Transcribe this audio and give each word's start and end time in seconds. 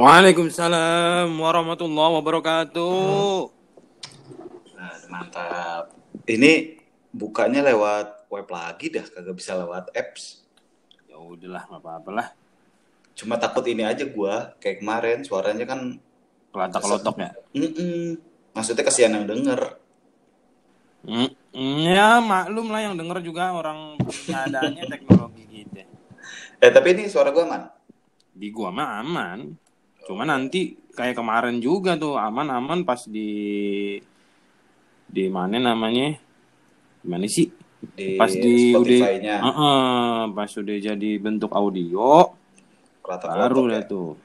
Waalaikumsalam 0.00 1.28
warahmatullahi 1.28 2.12
wabarakatuh. 2.16 3.52
Nah, 4.72 4.96
mantap. 5.12 5.92
Ini 6.24 6.80
bukanya 7.12 7.60
lewat 7.68 8.24
web 8.32 8.48
lagi 8.48 8.88
dah, 8.88 9.04
kagak 9.04 9.36
bisa 9.36 9.60
lewat 9.60 9.92
apps. 9.92 10.48
Ya 11.04 11.20
udahlah, 11.20 11.68
nggak 11.68 11.84
apa-apa 11.84 12.10
lah. 12.16 12.28
Cuma 13.12 13.36
takut 13.36 13.60
ini 13.68 13.84
aja 13.84 14.08
gua, 14.08 14.56
kayak 14.56 14.80
kemarin 14.80 15.20
suaranya 15.20 15.68
kan 15.68 16.00
Kelatak 16.48 16.80
kelotok 16.80 17.16
ya. 17.20 17.30
mm 17.60 18.16
maksudnya 18.56 18.88
kasihan 18.88 19.12
yang 19.20 19.28
denger. 19.28 19.84
Mm, 21.04 21.28
ya 21.92 22.24
maklum 22.24 22.72
lah 22.72 22.88
yang 22.88 22.96
denger 22.96 23.20
juga 23.20 23.52
orang 23.52 24.00
adanya 24.32 24.80
teknologi 24.88 25.44
gitu. 25.44 25.84
Eh, 26.56 26.72
tapi 26.72 26.96
ini 26.96 27.04
suara 27.04 27.28
gua 27.36 27.44
aman. 27.44 27.68
Di 28.32 28.48
gua 28.48 28.72
mah 28.72 29.04
aman. 29.04 29.68
Cuma 30.10 30.26
nanti 30.26 30.74
kayak 30.90 31.22
kemarin 31.22 31.62
juga 31.62 31.94
tuh 31.94 32.18
aman-aman 32.18 32.82
pas 32.82 32.98
di 33.06 33.30
di 35.06 35.30
mana 35.30 35.62
namanya? 35.62 36.18
Gimana 36.98 37.30
sih? 37.30 37.46
Di 37.94 38.18
Pas 38.18 38.34
di 38.34 38.74
udah 38.74 38.74
Spotify-nya. 38.74 39.36
Heeh, 39.38 40.18
pas 40.34 40.50
udah 40.50 40.76
jadi 40.82 41.10
bentuk 41.22 41.54
audio 41.54 42.26
Kelatak 43.06 43.30
baru 43.38 43.62
deh 43.70 43.78
ya. 43.78 43.86
tuh. 43.86 44.18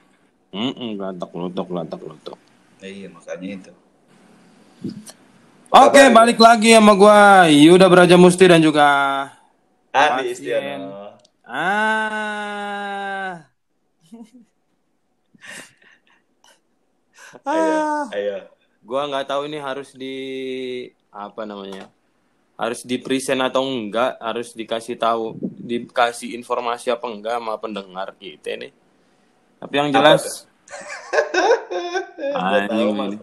Heeh, 0.50 0.90
kelatak 0.98 1.28
kelotok, 1.30 1.66
kelatak 1.70 1.98
kelotok. 2.02 2.38
Iya, 2.82 3.06
makanya 3.06 3.46
itu. 3.46 3.72
Oke, 5.70 6.02
Kabar? 6.02 6.14
balik 6.18 6.38
lagi 6.42 6.74
sama 6.74 6.98
gua 6.98 7.46
Yuda 7.46 7.86
Beraja 7.86 8.18
Musti 8.18 8.42
dan 8.50 8.58
juga 8.58 8.86
Adi. 9.94 10.34
Istiono. 10.34 11.14
ah 11.46 12.65
ah. 17.46 18.10
Ayo. 18.10 18.50
gua 18.82 19.06
nggak 19.06 19.30
tahu 19.30 19.46
ini 19.46 19.62
harus 19.62 19.94
di 19.94 20.18
apa 21.14 21.46
namanya 21.46 21.86
harus 22.56 22.80
di 22.82 22.96
present 22.96 23.40
atau 23.44 23.62
enggak 23.64 24.16
harus 24.16 24.56
dikasih 24.56 24.96
tahu 24.96 25.36
dikasih 25.40 26.32
informasi 26.36 26.88
apa 26.88 27.04
enggak 27.04 27.36
sama 27.36 27.54
pendengar 27.60 28.16
kita 28.16 28.56
nih 28.56 28.72
tapi 29.60 29.74
yang 29.76 29.92
jelas 29.92 30.48
ini. 32.72 33.16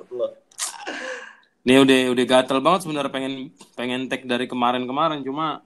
nih 1.63 1.77
udah 1.79 1.99
udah 2.11 2.25
gatel 2.27 2.59
banget 2.59 2.79
sebenarnya 2.85 3.11
pengen 3.11 3.33
pengen 3.73 4.01
tag 4.11 4.27
dari 4.27 4.45
kemarin-kemarin 4.45 5.23
cuma 5.23 5.63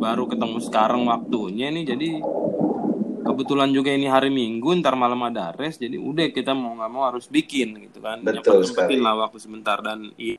baru 0.00 0.26
ketemu 0.26 0.58
sekarang 0.64 1.06
waktunya 1.06 1.70
nih 1.70 1.84
jadi 1.84 2.10
kebetulan 3.24 3.72
juga 3.72 3.90
ini 3.90 4.04
hari 4.04 4.28
Minggu 4.28 4.68
ntar 4.78 4.94
malam 4.94 5.18
ada 5.24 5.50
res 5.50 5.80
jadi 5.80 5.96
udah 5.96 6.28
kita 6.28 6.52
mau 6.52 6.76
nggak 6.76 6.90
mau 6.92 7.08
harus 7.08 7.24
bikin 7.26 7.88
gitu 7.88 7.98
kan 7.98 8.20
Betul 8.20 8.62
sekali. 8.62 9.00
lah 9.00 9.16
waktu 9.16 9.40
sebentar 9.40 9.80
dan 9.80 10.12
i- 10.20 10.38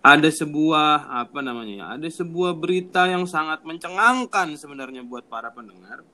ada 0.00 0.30
sebuah 0.30 1.10
apa 1.10 1.38
namanya 1.42 1.92
ada 1.92 2.06
sebuah 2.06 2.54
berita 2.54 3.06
yang 3.06 3.26
sangat 3.26 3.62
mencengangkan 3.62 4.54
sebenarnya 4.56 5.02
buat 5.02 5.26
para 5.26 5.50
pendengar 5.50 6.06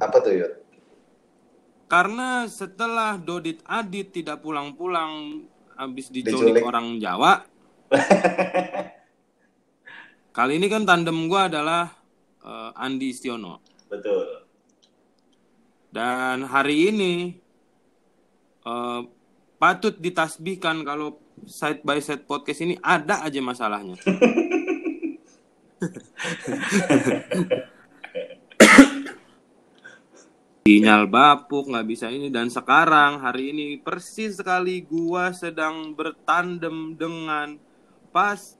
Apa 0.00 0.18
tuh, 0.18 0.32
Yud? 0.34 0.52
karena 1.88 2.44
setelah 2.44 3.16
Dodit 3.16 3.64
Adit 3.64 4.12
tidak 4.12 4.40
pulang-pulang 4.40 5.44
habis 5.72 6.10
diculik 6.10 6.58
Diculik. 6.58 6.62
orang 6.66 6.98
Jawa 6.98 7.46
kali 10.36 10.58
ini 10.58 10.66
kan 10.66 10.82
tandem 10.82 11.26
gua 11.26 11.46
adalah 11.46 11.86
eh, 12.42 12.70
Andi 12.76 13.12
Istiono 13.12 13.62
Betul. 13.88 14.47
Dan 15.88 16.44
hari 16.44 16.92
ini 16.92 17.32
eh, 18.64 19.00
patut 19.58 19.96
ditasbihkan 19.96 20.84
kalau 20.84 21.16
side 21.48 21.82
by 21.82 21.98
side 21.98 22.28
podcast 22.28 22.60
ini 22.62 22.76
ada 22.84 23.24
aja 23.24 23.40
masalahnya. 23.40 23.96
Sinyal 30.68 31.08
bapuk 31.08 31.72
nggak 31.72 31.88
bisa 31.88 32.12
ini 32.12 32.28
dan 32.28 32.52
sekarang 32.52 33.24
hari 33.24 33.56
ini 33.56 33.80
persis 33.80 34.36
sekali 34.36 34.84
gua 34.84 35.32
sedang 35.32 35.96
bertandem 35.96 36.92
dengan 36.92 37.56
pas 38.12 38.58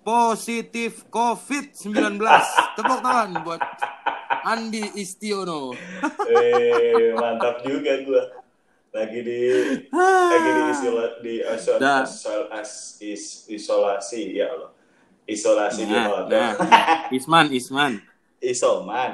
positif 0.00 1.04
COVID-19. 1.12 2.16
Tepuk 2.80 3.00
tangan 3.04 3.44
buat 3.44 3.60
Andi 4.44 4.82
Istiono. 4.94 5.74
eh, 6.26 7.12
mantap 7.14 7.62
juga 7.62 7.92
gua. 8.02 8.22
Lagi 8.90 9.20
di 9.20 9.40
lagi 9.92 10.50
di 10.50 10.62
isola, 10.72 11.04
di 11.20 11.34
iso- 11.44 11.76
isol- 11.76 12.48
as- 12.48 12.96
is- 12.98 13.44
isolasi 13.46 14.32
ya 14.32 14.48
Allah. 14.48 14.72
Isolasi 15.26 15.82
di 15.84 15.92
Nah, 15.92 16.06
hotel. 16.08 16.30
nah. 16.30 16.52
Isman, 17.10 17.46
Isman. 17.52 17.92
Isoman. 18.40 19.12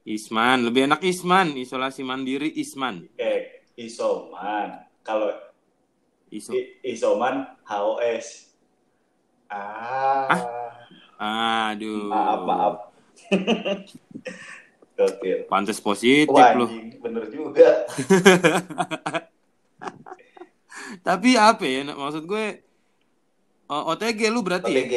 Isman, 0.00 0.64
lebih 0.64 0.88
enak 0.88 1.04
Isman, 1.04 1.52
isolasi 1.60 2.00
mandiri 2.00 2.48
Isman. 2.56 3.04
Eh, 3.20 3.68
isoman. 3.76 4.80
Kalau 5.04 5.28
Iso. 6.32 6.56
isoman 6.80 7.52
HOS. 7.68 8.54
Ah. 9.50 10.30
Aduh. 11.74 12.08
Maaf, 12.08 12.40
maaf. 12.48 12.74
Gokil. 14.96 15.48
Pantes 15.48 15.80
positif 15.80 16.28
Wah, 16.28 16.52
anjing, 16.52 17.00
bener 17.00 17.24
juga. 17.32 17.70
Tapi 21.06 21.38
apa 21.38 21.64
ya 21.64 21.86
maksud 21.86 22.26
gue 22.26 22.46
OTG 23.70 24.20
lu 24.28 24.42
berarti 24.42 24.74
ya? 24.74 24.82
OTG 24.82 24.94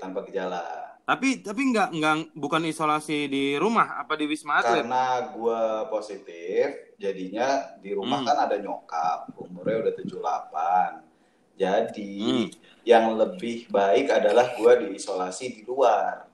tanpa 0.00 0.24
gejala. 0.24 0.64
Tapi 1.06 1.38
tapi 1.38 1.70
nggak 1.70 1.94
nggak 1.94 2.14
bukan 2.34 2.66
isolasi 2.66 3.30
di 3.30 3.54
rumah 3.54 4.02
apa 4.02 4.18
di 4.18 4.26
Wisma 4.26 4.58
Atlet? 4.58 4.82
Karena 4.82 5.30
gua 5.30 5.86
positif, 5.86 6.66
jadinya 6.98 7.78
di 7.78 7.94
rumah 7.94 8.18
Hmm. 8.18 8.26
kan 8.26 8.38
ada 8.50 8.58
nyokap, 8.58 9.30
umurnya 9.38 9.86
udah 9.86 9.94
78. 9.94 11.06
Jadi 11.54 12.10
Hmm. 12.26 12.46
yang 12.82 13.14
lebih 13.14 13.70
baik 13.70 14.10
adalah 14.10 14.50
gua 14.58 14.82
diisolasi 14.82 15.54
di 15.54 15.62
luar. 15.62 16.25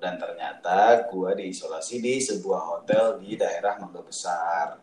Dan 0.00 0.16
ternyata 0.16 1.04
gua 1.12 1.36
diisolasi 1.36 2.00
di 2.00 2.16
sebuah 2.18 2.62
hotel 2.74 3.20
di 3.20 3.36
daerah 3.36 3.76
Mangga 3.76 4.00
Besar. 4.00 4.80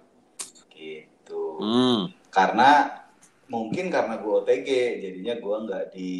Gitu. 0.69 1.44
Hmm. 1.57 2.13
Karena 2.29 3.01
mungkin 3.50 3.89
karena 3.89 4.22
gua 4.22 4.45
OTG, 4.45 5.01
jadinya 5.01 5.33
gua 5.41 5.66
nggak 5.66 5.85
di 5.97 6.13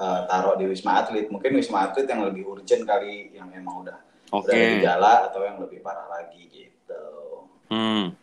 eh, 0.00 0.20
taruh 0.24 0.56
di 0.56 0.64
Wisma 0.64 1.04
Atlet. 1.04 1.28
Mungkin 1.28 1.52
Wisma 1.60 1.92
Atlet 1.92 2.08
yang 2.08 2.24
lebih 2.24 2.48
urgent 2.48 2.88
kali 2.88 3.36
yang 3.36 3.52
emang 3.52 3.84
udah 3.84 3.98
Oke. 4.32 4.48
udah 4.48 4.56
ada 4.56 4.66
gejala 4.80 5.12
atau 5.28 5.40
yang 5.44 5.60
lebih 5.60 5.84
parah 5.84 6.08
lagi 6.08 6.48
gitu. 6.48 7.04
Hmm. 7.68 8.16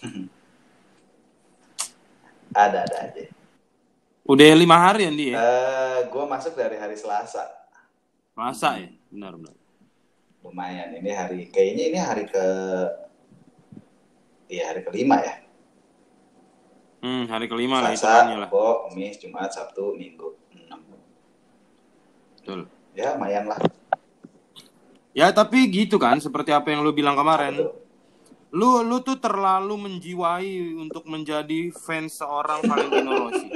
Ada-ada 2.50 2.96
aja. 3.10 3.24
Udah 4.26 4.46
lima 4.54 4.78
hari 4.78 5.10
ya? 5.10 5.34
Eh, 5.34 5.98
gue 6.06 6.24
masuk 6.26 6.54
dari 6.54 6.78
hari 6.78 6.94
Selasa. 6.94 7.46
Masa 8.34 8.78
ya? 8.78 8.90
Benar 9.10 9.34
benar. 9.36 9.54
Lumayan. 10.46 10.94
Ini 10.96 11.10
hari 11.12 11.50
kayaknya 11.50 11.84
ini 11.90 11.98
hari 11.98 12.24
ke 12.30 12.46
Iya 14.50 14.74
hari 14.74 14.82
kelima 14.82 15.22
ya. 15.22 15.34
Hmm, 17.00 17.24
hari 17.30 17.46
kelima 17.46 17.80
lah 17.80 17.94
Selasa, 17.94 18.34
lah. 18.34 18.50
Rabu, 18.50 18.90
Kamis, 18.90 19.16
Jumat, 19.22 19.54
Sabtu, 19.54 19.94
Minggu. 19.94 20.34
Enam. 20.52 20.82
Betul. 22.34 22.66
Ya 22.98 23.14
lumayan 23.14 23.46
lah. 23.46 23.62
Ya 25.14 25.30
tapi 25.30 25.70
gitu 25.70 26.02
kan 26.02 26.18
seperti 26.18 26.50
apa 26.50 26.74
yang 26.74 26.82
lu 26.82 26.90
bilang 26.90 27.14
kemarin. 27.14 27.62
Betul. 27.62 27.78
Lu 28.50 28.82
lu 28.82 28.98
tuh 29.06 29.22
terlalu 29.22 29.78
menjiwai 29.78 30.74
untuk 30.74 31.06
menjadi 31.06 31.70
fans 31.70 32.18
seorang 32.18 32.66
Valentino 32.66 33.30
Rossi. 33.30 33.46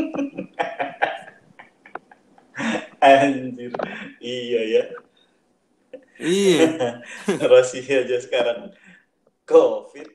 Anjir. 3.03 3.75
Iya 4.23 4.61
ya. 4.71 4.83
Iya. 6.19 7.01
Rossi 7.51 7.83
aja 7.85 8.17
sekarang 8.21 8.73
COVID. 9.49 10.09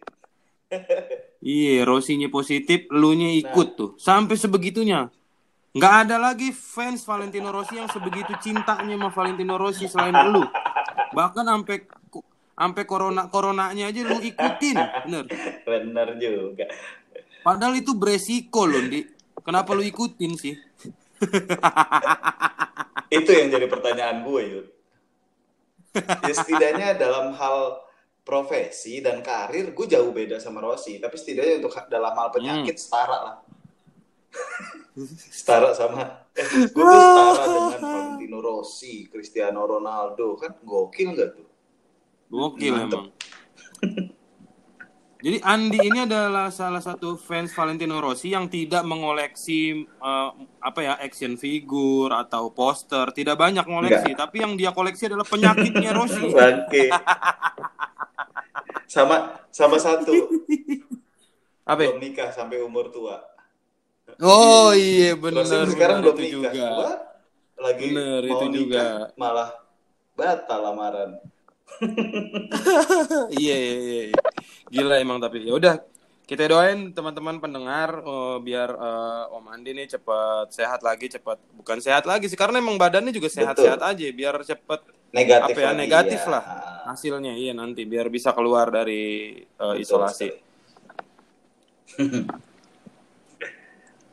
Iya, 1.40 1.88
Rossinya 1.88 2.28
positif, 2.28 2.92
lu 2.92 3.16
nya 3.16 3.32
ikut 3.32 3.80
tuh. 3.80 3.96
Sampai 3.96 4.36
sebegitunya. 4.36 5.08
Nggak 5.72 5.94
ada 6.04 6.20
lagi 6.20 6.52
fans 6.52 7.08
Valentino 7.08 7.56
Rossi 7.56 7.80
yang 7.80 7.88
sebegitu 7.88 8.36
cintanya 8.44 9.00
sama 9.00 9.08
Valentino 9.08 9.56
Rossi 9.56 9.88
selain 9.88 10.12
lu. 10.36 10.44
Bahkan 11.16 11.46
sampai 11.48 11.88
sampai 12.60 12.84
corona 12.84 13.32
coronanya 13.32 13.88
aja 13.88 14.04
lu 14.04 14.20
ikutin, 14.20 14.78
bener. 15.08 15.26
Bener 15.64 16.08
juga. 16.20 16.68
Padahal 17.40 17.80
itu 17.80 17.96
beresiko 17.96 18.68
loh, 18.68 18.84
Di. 18.84 19.00
Kenapa 19.40 19.72
lu 19.72 19.88
ikutin 19.88 20.36
sih? 20.36 20.60
Itu 23.16 23.32
yang 23.32 23.48
jadi 23.50 23.66
pertanyaan 23.72 24.28
gue, 24.28 24.42
Yud. 24.44 24.68
Ya 25.96 26.34
setidaknya 26.34 26.94
dalam 26.94 27.34
hal 27.34 27.82
profesi 28.22 29.02
dan 29.02 29.26
karir 29.26 29.74
gue 29.74 29.88
jauh 29.90 30.14
beda 30.14 30.38
sama 30.38 30.62
Rossi 30.62 31.02
tapi 31.02 31.18
setidaknya 31.18 31.66
untuk 31.66 31.74
dalam 31.90 32.14
hal 32.14 32.30
penyakit 32.30 32.78
Hmm. 32.78 32.84
setara 32.86 33.18
lah 33.20 33.36
setara 35.34 35.74
sama 35.74 36.30
eh, 36.38 36.46
gue 36.46 36.84
tuh 36.84 37.02
setara 37.02 37.44
dengan 37.50 37.82
Valentino 37.82 38.38
Rossi 38.38 39.10
Cristiano 39.10 39.66
Ronaldo 39.66 40.38
kan 40.38 40.54
gokil 40.62 41.18
nggak 41.18 41.30
tuh 41.34 41.48
Gokil 42.30 42.74
Mantep. 42.78 42.94
emang. 42.94 43.10
Jadi 45.20 45.44
Andi 45.44 45.84
ini 45.84 46.08
adalah 46.08 46.48
salah 46.48 46.80
satu 46.80 47.20
fans 47.20 47.52
Valentino 47.52 48.00
Rossi 48.00 48.32
yang 48.32 48.48
tidak 48.48 48.88
mengoleksi 48.88 49.84
eh, 49.84 50.30
apa 50.64 50.80
ya 50.80 50.96
action 50.96 51.36
figure 51.36 52.16
atau 52.16 52.56
poster, 52.56 53.12
tidak 53.12 53.36
banyak 53.36 53.68
ngoleksi, 53.68 54.16
tapi 54.16 54.40
yang 54.40 54.56
dia 54.56 54.72
koleksi 54.72 55.12
adalah 55.12 55.28
penyakitnya 55.28 55.92
Rossi. 55.92 56.24
Bangke. 56.40 56.88
sama 58.90 59.38
sama 59.54 59.78
satu 59.78 60.16
Apa? 61.68 61.86
belum 61.86 62.02
nikah 62.02 62.34
sampai 62.34 62.58
umur 62.64 62.90
tua 62.90 63.22
Oh 64.18 64.74
iya 64.74 65.14
benar. 65.20 65.44
Rossi 65.46 65.76
sekarang 65.76 66.00
benar, 66.02 66.16
belum 66.16 66.18
nikah 66.18 66.54
juga. 66.56 66.68
Lagi 67.60 67.86
Bener, 67.92 68.22
mau 68.24 68.32
itu 68.40 68.46
nikah 68.50 68.56
juga. 68.56 68.86
malah 69.20 69.50
batal 70.16 70.60
lamaran 70.64 71.12
iya, 73.40 73.56
iya, 73.56 73.76
iya. 73.80 74.04
iya. 74.12 74.22
Gila 74.70 74.96
emang 75.02 75.18
tapi 75.24 75.48
ya 75.48 75.56
udah 75.56 75.76
kita 76.30 76.46
doain 76.46 76.94
teman-teman 76.94 77.42
pendengar 77.42 78.06
eh, 78.06 78.38
biar 78.46 78.70
eh, 78.70 79.34
Om 79.34 79.46
Andi 79.50 79.74
nih 79.74 79.88
cepat 79.98 80.54
sehat 80.54 80.86
lagi, 80.86 81.10
cepat 81.10 81.42
bukan 81.58 81.82
sehat 81.82 82.06
lagi 82.06 82.30
sih 82.30 82.38
karena 82.38 82.62
emang 82.62 82.78
badannya 82.78 83.10
juga 83.10 83.34
sehat-sehat 83.34 83.82
aja 83.82 84.06
biar 84.14 84.38
cepat 84.46 84.86
negatif 85.10 85.58
apa 85.58 85.60
ya 85.66 85.74
lagi, 85.74 85.80
negatif 85.82 86.22
ya. 86.22 86.30
lah 86.30 86.44
hasilnya 86.94 87.34
iya 87.34 87.58
nanti 87.58 87.82
biar 87.90 88.14
bisa 88.14 88.30
keluar 88.38 88.70
dari 88.70 89.34
eh, 89.42 89.58
Betul 89.58 89.82
isolasi. 89.82 90.30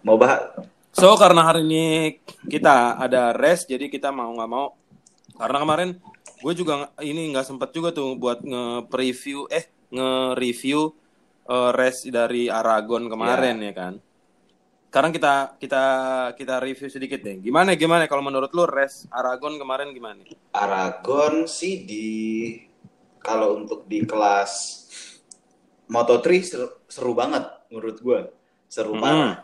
mau 0.07 0.17
bahas 0.17 0.57
So 0.97 1.13
karena 1.21 1.45
hari 1.45 1.61
ini 1.69 1.85
kita 2.49 2.97
ada 2.97 3.37
rest 3.37 3.69
jadi 3.69 3.93
kita 3.93 4.09
mau 4.09 4.33
nggak 4.33 4.49
mau 4.49 4.73
karena 5.37 5.59
kemarin 5.61 5.91
gue 6.37 6.53
juga 6.53 6.93
ini 7.01 7.33
nggak 7.33 7.47
sempet 7.47 7.71
juga 7.73 7.91
tuh 7.91 8.15
buat 8.15 8.43
nge-preview 8.43 9.49
eh 9.49 9.65
nge-review 9.89 10.81
eh, 11.47 11.71
rest 11.73 12.09
dari 12.09 12.51
Aragon 12.51 13.07
kemarin 13.07 13.57
ya 13.61 13.73
kan. 13.73 13.95
Sekarang 14.87 15.13
kita 15.13 15.35
kita 15.61 15.85
kita 16.35 16.55
review 16.59 16.89
sedikit 16.89 17.21
deh. 17.21 17.37
Gimana 17.39 17.77
gimana 17.77 18.09
kalau 18.09 18.25
menurut 18.25 18.49
lu 18.53 18.65
rest 18.65 19.05
Aragon 19.13 19.61
kemarin 19.61 19.93
gimana? 19.93 20.25
Aragon 20.53 21.45
sih 21.45 21.85
di 21.85 22.09
kalau 23.21 23.59
untuk 23.59 23.85
di 23.85 24.07
kelas 24.07 24.53
Moto3 25.87 26.27
seru, 26.43 26.67
seru 26.87 27.13
banget 27.15 27.45
menurut 27.71 27.99
gue 27.99 28.21
seru 28.67 28.95
Hmm. 28.95 29.03
parah 29.03 29.35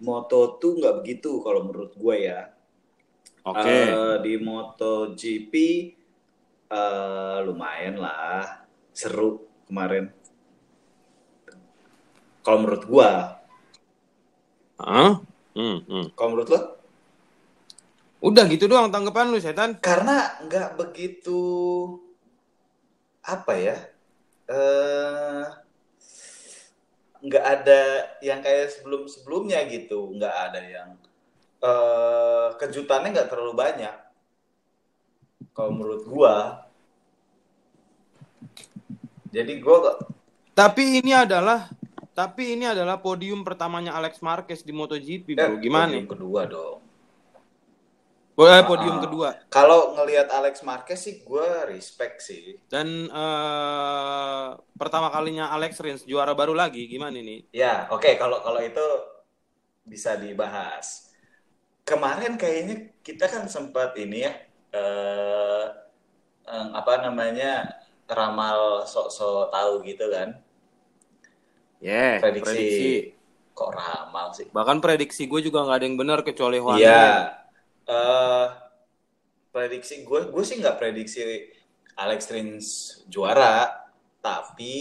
Moto2 0.00 0.60
nggak 0.80 0.94
begitu 1.02 1.40
kalau 1.40 1.68
menurut 1.68 1.92
gue 1.92 2.16
ya 2.22 2.48
Oke. 3.42 3.66
Eh, 3.66 4.16
di 4.22 4.38
MotoGP 4.38 5.52
eh, 6.72 7.36
lumayan 7.44 8.00
lah 8.00 8.64
seru 8.96 9.44
kemarin 9.68 10.08
kalau 12.42 12.58
menurut 12.64 12.84
gua 12.88 13.10
Hah? 14.82 15.22
Hmm, 15.52 15.78
hmm. 15.84 16.16
kalau 16.16 16.28
menurut 16.34 16.50
lo 16.50 16.60
Udah 18.22 18.46
gitu 18.46 18.70
doang 18.70 18.86
tanggapan 18.94 19.34
lu 19.34 19.42
setan. 19.42 19.82
karena 19.82 20.38
nggak 20.46 20.78
begitu 20.78 21.42
apa 23.26 23.52
ya 23.58 23.76
eh 24.46 25.46
nggak 27.22 27.44
ada 27.46 27.82
yang 28.18 28.42
kayak 28.42 28.70
sebelum 28.70 29.06
sebelumnya 29.06 29.62
gitu 29.70 30.10
nggak 30.18 30.34
ada 30.50 30.60
yang 30.62 30.88
eh 31.62 32.48
kejutannya 32.58 33.14
nggak 33.14 33.30
terlalu 33.30 33.54
banyak 33.54 33.94
kalau 35.52 35.70
menurut 35.72 36.02
gua 36.04 36.64
jadi 39.28 39.52
gua 39.60 39.96
Tapi 40.52 41.00
ini 41.00 41.16
adalah 41.16 41.72
tapi 42.12 42.52
ini 42.52 42.68
adalah 42.68 43.00
podium 43.00 43.40
pertamanya 43.40 43.96
Alex 43.96 44.20
Marquez 44.20 44.60
di 44.60 44.68
MotoGP, 44.68 45.32
bro. 45.32 45.56
Gimana? 45.56 45.88
podium 45.88 46.08
kedua 46.08 46.42
dong 46.44 46.78
Boleh 48.32 48.64
podium 48.64 48.96
Ah. 48.96 49.02
kedua. 49.04 49.28
kalau 49.48 49.92
ngelihat 49.92 50.28
Alex 50.28 50.60
Marquez 50.60 51.00
sih 51.00 51.20
gua 51.24 51.64
respect 51.64 52.20
sih 52.20 52.56
Dan 52.64 53.08
eh, 53.08 54.46
pertama 54.72 55.08
kalinya 55.08 55.52
Alex 55.52 55.80
Rins 55.80 56.04
juara 56.04 56.32
baru 56.32 56.52
lagi, 56.52 56.84
gimana 56.84 57.16
nih? 57.16 57.48
Ya, 57.52 57.88
oke 57.88 58.08
kalau 58.16 58.40
kalau 58.40 58.60
itu 58.60 58.80
bisa 59.84 60.16
dibahas. 60.16 61.12
Kemarin 61.82 62.36
kayaknya 62.36 62.92
kita 63.00 63.26
kan 63.26 63.48
sempat 63.48 63.96
ini 63.96 64.24
ya 64.24 64.32
eh 64.72 65.64
eh, 66.48 66.68
apa 66.80 66.92
namanya 67.04 67.52
ramal 68.08 68.84
sok-sok 68.84 69.48
tahu 69.52 69.72
gitu 69.88 70.08
kan. 70.12 70.28
Yeah, 71.82 72.22
Prediksi. 72.22 72.46
prediksi. 72.46 72.90
Kok 73.52 73.70
ramal 73.74 74.32
sih? 74.32 74.46
Bahkan 74.48 74.78
prediksi 74.80 75.26
gue 75.28 75.40
juga 75.44 75.66
nggak 75.66 75.76
ada 75.82 75.86
yang 75.86 75.98
benar 76.00 76.18
kecuali 76.24 76.56
Juan. 76.62 76.78
Iya. 76.78 77.02
Mir. 77.04 77.14
eh 77.90 78.46
prediksi 79.52 80.06
gue 80.06 80.30
gue 80.32 80.44
sih 80.46 80.56
nggak 80.62 80.78
prediksi 80.80 81.20
Alex 81.98 82.20
Rins 82.32 82.66
juara, 83.10 83.68
tapi 84.24 84.76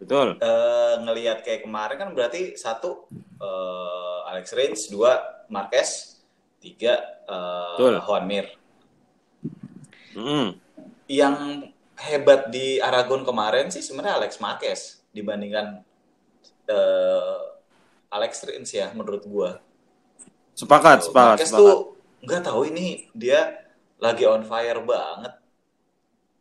Betul. 0.00 0.40
eh 0.42 0.94
ngelihat 1.04 1.44
kayak 1.46 1.62
kemarin 1.68 1.98
kan 2.02 2.10
berarti 2.16 2.56
satu 2.58 3.06
eh, 3.38 4.18
Alex 4.34 4.46
Rins, 4.56 4.80
dua 4.90 5.44
Marquez, 5.52 6.18
tiga 6.58 6.98
Betul. 7.76 8.02
Juan 8.02 8.24
Mir. 8.26 8.57
Mm. 10.18 10.48
Yang 11.06 11.36
hebat 11.94 12.50
di 12.50 12.78
Aragon 12.78 13.22
kemarin 13.22 13.70
sih 13.70 13.78
sebenarnya 13.78 14.18
Alex 14.18 14.38
Marquez 14.38 14.80
dibandingkan 15.08 15.86
eh, 16.66 17.38
Alex 18.08 18.42
Rins 18.42 18.70
ya 18.70 18.90
menurut 18.90 19.22
gua. 19.24 19.62
Sepakat, 20.52 21.06
Tuh, 21.06 21.14
sepakat, 21.14 21.28
Marquez 21.38 21.48
sepakat. 21.48 21.62
tuh 21.62 21.78
nggak 22.18 22.42
tahu 22.42 22.60
ini 22.66 22.86
dia 23.14 23.62
lagi 23.96 24.26
on 24.26 24.42
fire 24.42 24.82
banget. 24.82 25.34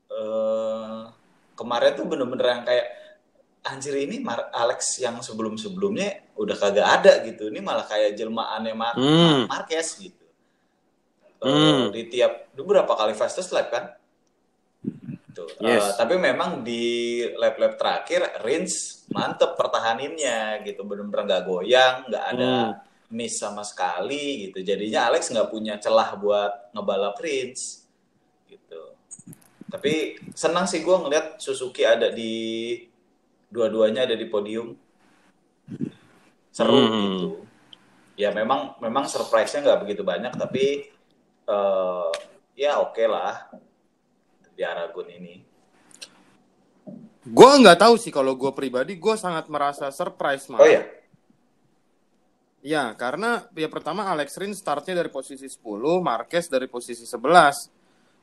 Eh 0.09 1.01
kemarin 1.53 1.91
tuh 1.93 2.05
bener-bener 2.05 2.47
yang 2.47 2.63
kayak 2.65 2.87
anjir 3.65 3.93
ini 3.97 4.21
Mar- 4.21 4.49
Alex 4.53 5.01
yang 5.01 5.19
sebelum-sebelumnya 5.19 6.33
udah 6.37 6.55
kagak 6.55 6.87
ada 6.87 7.13
gitu. 7.25 7.49
Ini 7.49 7.59
malah 7.59 7.85
kayak 7.85 8.15
jelmaannya 8.15 8.73
Mar 8.73 8.95
Hmm. 8.95 9.45
Marquez 9.49 9.97
gitu. 9.99 10.16
Eh, 11.37 11.45
Hmm. 11.47 11.93
di 11.93 12.09
tiap 12.09 12.49
beberapa 12.53 12.93
kali 12.93 13.13
fastest 13.13 13.53
lap 13.53 13.69
kan. 13.69 13.85
Tuh. 15.31 15.45
Yes. 15.61 15.93
Eh, 15.93 16.01
tapi 16.01 16.17
memang 16.17 16.65
di 16.65 16.81
lap-lap 17.37 17.77
terakhir 17.77 18.41
Rins 18.41 19.05
mantep 19.13 19.53
pertahaninnya 19.53 20.65
gitu 20.65 20.81
bener-bener 20.81 21.29
nggak 21.29 21.43
goyang 21.45 22.09
nggak 22.09 22.25
ada 22.33 22.49
Hmm. 22.49 22.73
miss 23.13 23.37
sama 23.37 23.61
sekali 23.61 24.49
gitu 24.49 24.65
jadinya 24.65 25.13
Alex 25.13 25.29
nggak 25.29 25.47
punya 25.47 25.77
celah 25.77 26.17
buat 26.17 26.73
ngebalap 26.73 27.21
Rins 27.21 27.85
gitu 28.49 28.97
tapi 29.69 30.17
senang 30.33 30.65
sih 30.65 30.81
gue 30.81 30.95
ngeliat 30.97 31.37
Suzuki 31.37 31.85
ada 31.85 32.09
di 32.09 32.73
dua-duanya 33.47 34.09
ada 34.09 34.17
di 34.17 34.25
podium 34.25 34.73
seru 36.49 36.73
Hmm. 36.73 36.89
gitu 36.89 37.27
ya 38.17 38.33
memang 38.33 38.81
memang 38.81 39.05
surprise-nya 39.05 39.61
nggak 39.61 39.79
begitu 39.85 40.01
banyak 40.01 40.33
tapi 40.33 40.89
eh, 41.47 42.11
ya 42.53 42.83
oke 42.83 43.03
lah 43.07 43.47
di 44.51 44.61
Aragon 44.61 45.07
ini 45.09 45.35
Gue 47.27 47.51
nggak 47.59 47.83
tahu 47.83 47.99
sih 47.99 48.07
kalau 48.07 48.39
gue 48.39 48.55
pribadi, 48.55 48.95
gue 48.95 49.15
sangat 49.19 49.51
merasa 49.51 49.91
surprise 49.91 50.47
malah. 50.47 50.63
oh 50.63 50.69
ya 50.71 50.83
Ya, 52.63 52.91
karena 52.99 53.47
ya 53.55 53.71
pertama 53.71 54.07
Alex 54.11 54.35
Rins 54.35 54.59
startnya 54.59 54.99
dari 54.99 55.07
posisi 55.07 55.43
10, 55.47 56.03
Marquez 56.03 56.51
dari 56.51 56.67
posisi 56.67 57.03
11. 57.07 57.71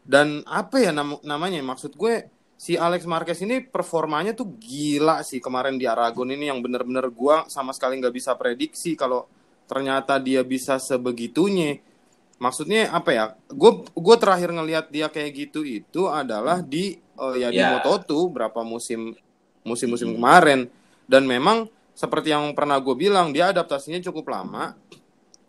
Dan 0.04 0.44
apa 0.44 0.80
ya 0.84 0.92
nam- 0.92 1.22
namanya? 1.24 1.64
Maksud 1.64 1.96
gue 1.96 2.28
si 2.56 2.76
Alex 2.76 3.08
Marquez 3.08 3.40
ini 3.40 3.64
performanya 3.64 4.36
tuh 4.36 4.52
gila 4.60 5.24
sih 5.24 5.40
kemarin 5.40 5.80
di 5.80 5.88
Aragon 5.88 6.28
ini 6.28 6.52
yang 6.52 6.60
bener-bener 6.60 7.08
gue 7.08 7.36
sama 7.48 7.72
sekali 7.72 7.96
nggak 8.00 8.12
bisa 8.12 8.36
prediksi 8.36 8.92
kalau 8.98 9.24
ternyata 9.64 10.20
dia 10.20 10.44
bisa 10.44 10.76
sebegitunya. 10.76 11.80
Maksudnya 12.36 12.90
apa 12.90 13.10
ya? 13.10 13.24
Gue 13.48 13.86
gue 13.86 14.16
terakhir 14.18 14.50
ngelihat 14.50 14.90
dia 14.90 15.06
kayak 15.06 15.30
gitu 15.32 15.62
itu 15.62 16.06
adalah 16.06 16.60
di 16.60 16.98
eh, 16.98 17.34
ya 17.38 17.48
di 17.48 17.62
Ya. 17.62 17.78
Moto2 17.78 18.10
berapa 18.28 18.60
musim 18.62 19.14
musim-musim 19.62 20.12
Hmm. 20.12 20.16
kemarin 20.18 20.60
dan 21.06 21.24
memang 21.24 21.66
seperti 21.94 22.34
yang 22.34 22.50
pernah 22.52 22.76
gue 22.82 22.92
bilang 22.92 23.30
dia 23.30 23.48
adaptasinya 23.48 24.02
cukup 24.02 24.28
lama 24.28 24.74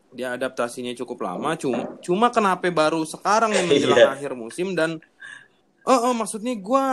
dia 0.10 0.32
adaptasinya 0.32 0.96
cukup 0.96 1.26
lama 1.26 1.58
cuma 1.60 2.00
cuma 2.00 2.32
kenapa 2.32 2.70
baru 2.70 3.04
sekarang 3.04 3.52
yang 3.52 3.68
menjelang 3.68 4.00
Iya. 4.00 4.14
akhir 4.16 4.32
musim 4.38 4.72
dan 4.72 5.02
Oh, 5.86 6.10
oh 6.10 6.14
maksudnya 6.18 6.58
gue 6.58 6.84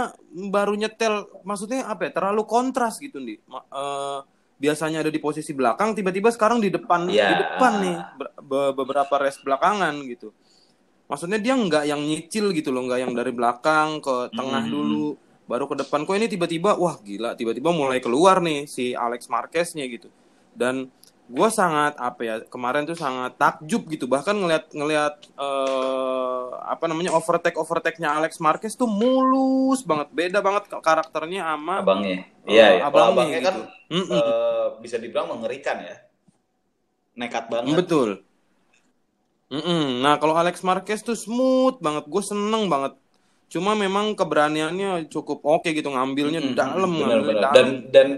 baru 0.52 0.76
nyetel, 0.76 1.24
maksudnya 1.48 1.88
apa 1.88 2.04
ya? 2.04 2.10
Terlalu 2.12 2.44
kontras 2.44 3.00
gitu 3.00 3.24
nih. 3.24 3.40
Uh, 3.72 4.20
biasanya 4.62 5.02
ada 5.02 5.10
di 5.10 5.18
posisi 5.18 5.50
belakang, 5.50 5.98
tiba-tiba 5.98 6.30
sekarang 6.30 6.62
di 6.62 6.70
depan, 6.70 7.10
yeah. 7.10 7.34
di 7.34 7.36
depan 7.42 7.72
nih 7.82 7.96
be 8.38 8.70
beberapa 8.78 9.18
race 9.18 9.42
belakangan 9.42 9.90
gitu. 10.06 10.30
Maksudnya 11.10 11.42
dia 11.42 11.58
nggak 11.58 11.84
yang 11.90 11.98
nyicil 11.98 12.54
gitu 12.54 12.70
loh, 12.70 12.86
nggak 12.86 13.02
yang 13.02 13.12
dari 13.12 13.34
belakang 13.34 13.98
ke 13.98 14.30
tengah 14.30 14.62
hmm. 14.62 14.70
dulu, 14.70 15.18
baru 15.50 15.66
ke 15.66 15.82
depan. 15.82 16.06
Kok 16.06 16.14
ini 16.14 16.30
tiba-tiba, 16.30 16.78
wah 16.78 16.94
gila, 17.02 17.34
tiba-tiba 17.34 17.74
mulai 17.74 17.98
keluar 17.98 18.38
nih 18.38 18.70
si 18.70 18.94
Alex 18.94 19.26
Marqueznya 19.26 19.82
gitu. 19.90 20.06
Dan 20.54 20.88
gue 21.32 21.48
sangat 21.48 21.96
apa 21.96 22.20
ya 22.20 22.34
kemarin 22.44 22.84
tuh 22.84 22.92
sangat 22.92 23.32
takjub 23.40 23.88
gitu. 23.88 24.04
Bahkan 24.04 24.36
ngelihat 24.36 24.64
ngelihat 24.76 25.14
uh, 25.40 26.60
apa 26.68 26.84
namanya 26.84 27.16
overtake 27.16 27.56
overtake-nya 27.56 28.12
Alex 28.12 28.36
Marquez 28.36 28.76
tuh 28.76 28.84
mulus 28.84 29.80
banget. 29.80 30.12
Beda 30.12 30.44
banget 30.44 30.68
karakternya 30.68 31.48
sama 31.48 31.80
abangnya. 31.80 32.28
uh, 32.44 32.52
iya, 32.52 32.66
iya. 32.76 32.82
abangnya, 32.84 33.08
abangnya 33.16 33.40
kan 33.40 33.56
gitu. 33.88 34.12
uh, 34.12 34.66
bisa 34.84 35.00
dibilang 35.00 35.32
mengerikan 35.32 35.80
ya. 35.80 35.96
Nekat 37.16 37.48
banget. 37.48 37.80
Betul. 37.80 38.10
Mm 39.52 39.60
-mm. 39.60 39.84
nah 40.00 40.16
kalau 40.16 40.36
Alex 40.36 40.60
Marquez 40.60 41.00
tuh 41.00 41.16
smooth 41.16 41.80
banget. 41.80 42.04
Gue 42.12 42.20
seneng 42.20 42.68
banget. 42.68 42.92
Cuma 43.48 43.72
memang 43.72 44.12
keberaniannya 44.12 45.08
cukup 45.08 45.40
oke 45.44 45.64
okay 45.64 45.72
gitu 45.72 45.88
ngambilnya 45.88 46.44
mm 46.44 46.48
-hmm. 46.52 46.60
dalam 46.60 46.90
ngambilnya 46.92 47.40
dalam. 47.40 47.56
Dan 47.56 47.68
dan 47.88 48.08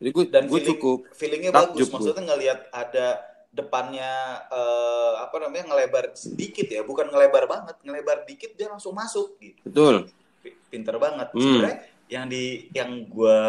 jadi 0.00 0.10
gue 0.16 0.24
dan 0.32 0.48
gue 0.48 0.60
cukup 0.64 1.12
feelingnya 1.12 1.52
bagus. 1.52 1.92
Maksudnya 1.92 2.24
ngelihat 2.24 2.72
ada 2.72 3.20
depannya 3.52 4.40
uh, 4.48 5.20
apa 5.20 5.36
namanya 5.44 5.76
ngelebar 5.76 6.16
sedikit 6.16 6.64
ya, 6.64 6.80
bukan 6.80 7.12
ngelebar 7.12 7.44
banget, 7.44 7.76
ngelebar 7.84 8.24
dikit 8.24 8.56
dia 8.56 8.72
langsung 8.72 8.96
masuk 8.96 9.36
gitu. 9.36 9.60
Betul. 9.68 10.08
Pinter 10.72 10.96
banget. 10.96 11.28
Hmm. 11.36 11.40
Sebenarnya 11.44 11.78
yang 12.08 12.24
di 12.32 12.44
yang 12.72 12.90
gue 13.12 13.40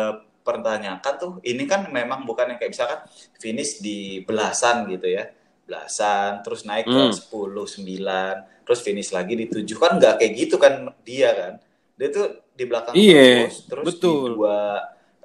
pertanyakan 0.44 1.14
tuh 1.16 1.32
ini 1.48 1.64
kan 1.64 1.88
memang 1.88 2.28
bukan 2.28 2.52
yang 2.52 2.60
kayak 2.60 2.76
misalkan 2.76 3.00
finish 3.40 3.80
di 3.80 4.20
belasan 4.28 4.92
gitu 4.92 5.08
ya. 5.08 5.32
Belasan 5.64 6.44
terus 6.44 6.68
naik 6.68 6.84
hmm. 6.84 7.16
ke 7.16 7.32
10 7.32 7.88
9, 7.88 8.68
terus 8.68 8.80
finish 8.84 9.16
lagi 9.16 9.40
di 9.40 9.48
7 9.48 9.64
kan 9.80 9.92
nggak 9.96 10.20
kayak 10.20 10.34
gitu 10.36 10.60
kan 10.60 10.92
dia 11.08 11.32
kan. 11.32 11.54
Dia 11.96 12.12
tuh 12.12 12.44
di 12.52 12.64
belakang 12.68 12.92
Iye, 12.92 13.48
terus 13.48 13.58
terus 13.72 13.86
betul. 13.88 14.12
di 14.12 14.36
dua 14.36 14.60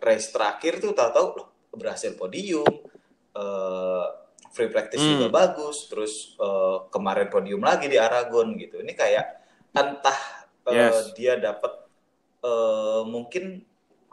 race 0.01 0.29
terakhir 0.33 0.79
tuh 0.83 0.93
tahu-tahu 0.93 1.29
loh 1.37 1.49
berhasil 1.77 2.17
podium 2.17 2.69
uh, 3.37 4.07
free 4.53 4.73
practice 4.73 5.05
hmm. 5.05 5.13
juga 5.21 5.27
bagus 5.29 5.89
terus 5.93 6.37
uh, 6.41 6.89
kemarin 6.89 7.29
podium 7.29 7.61
lagi 7.61 7.93
di 7.93 8.01
Aragon 8.01 8.57
gitu 8.57 8.81
ini 8.81 8.97
kayak 8.97 9.45
entah 9.77 10.49
uh, 10.65 10.73
yes. 10.73 11.13
dia 11.13 11.37
dapat 11.37 11.73
uh, 12.41 13.05
mungkin 13.05 13.61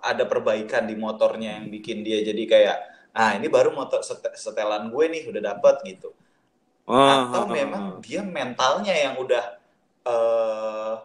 ada 0.03 0.27
perbaikan 0.27 0.83
di 0.83 0.99
motornya 0.99 1.63
yang 1.63 1.71
bikin 1.71 2.03
dia 2.03 2.19
jadi 2.19 2.43
kayak 2.43 2.77
ah 3.15 3.31
ini 3.39 3.47
baru 3.47 3.71
motor 3.71 4.03
setelan 4.35 4.91
gue 4.91 5.05
nih 5.07 5.23
udah 5.31 5.41
dapat 5.55 5.79
gitu 5.87 6.11
oh, 6.91 7.07
atau 7.07 7.47
oh, 7.47 7.49
memang 7.49 7.83
oh. 7.95 7.99
dia 8.03 8.19
mentalnya 8.19 8.91
yang 8.91 9.15
udah 9.15 9.45
uh, 10.03 10.95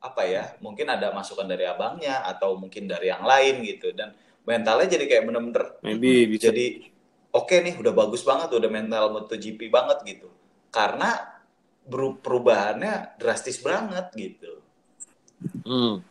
apa 0.00 0.24
ya 0.24 0.56
mungkin 0.64 0.88
ada 0.88 1.12
masukan 1.12 1.44
dari 1.44 1.68
abangnya 1.68 2.24
atau 2.24 2.56
mungkin 2.56 2.88
dari 2.88 3.12
yang 3.12 3.24
lain 3.24 3.60
gitu. 3.64 3.92
Dan 3.92 4.16
mentalnya 4.48 4.96
jadi 4.96 5.04
kayak 5.04 5.24
bener-bener 5.28 5.64
maybe 5.84 6.26
bisa. 6.26 6.48
jadi 6.48 6.88
oke 7.36 7.46
okay 7.46 7.58
nih 7.60 7.74
udah 7.76 7.92
bagus 7.92 8.24
banget 8.24 8.48
udah 8.56 8.70
mental 8.72 9.12
MotoGP 9.12 9.68
banget 9.68 9.98
gitu. 10.08 10.28
Karena 10.72 11.16
perubahannya 12.24 13.20
drastis 13.20 13.60
banget 13.60 14.08
gitu. 14.16 14.52
Hmm. 15.64 16.04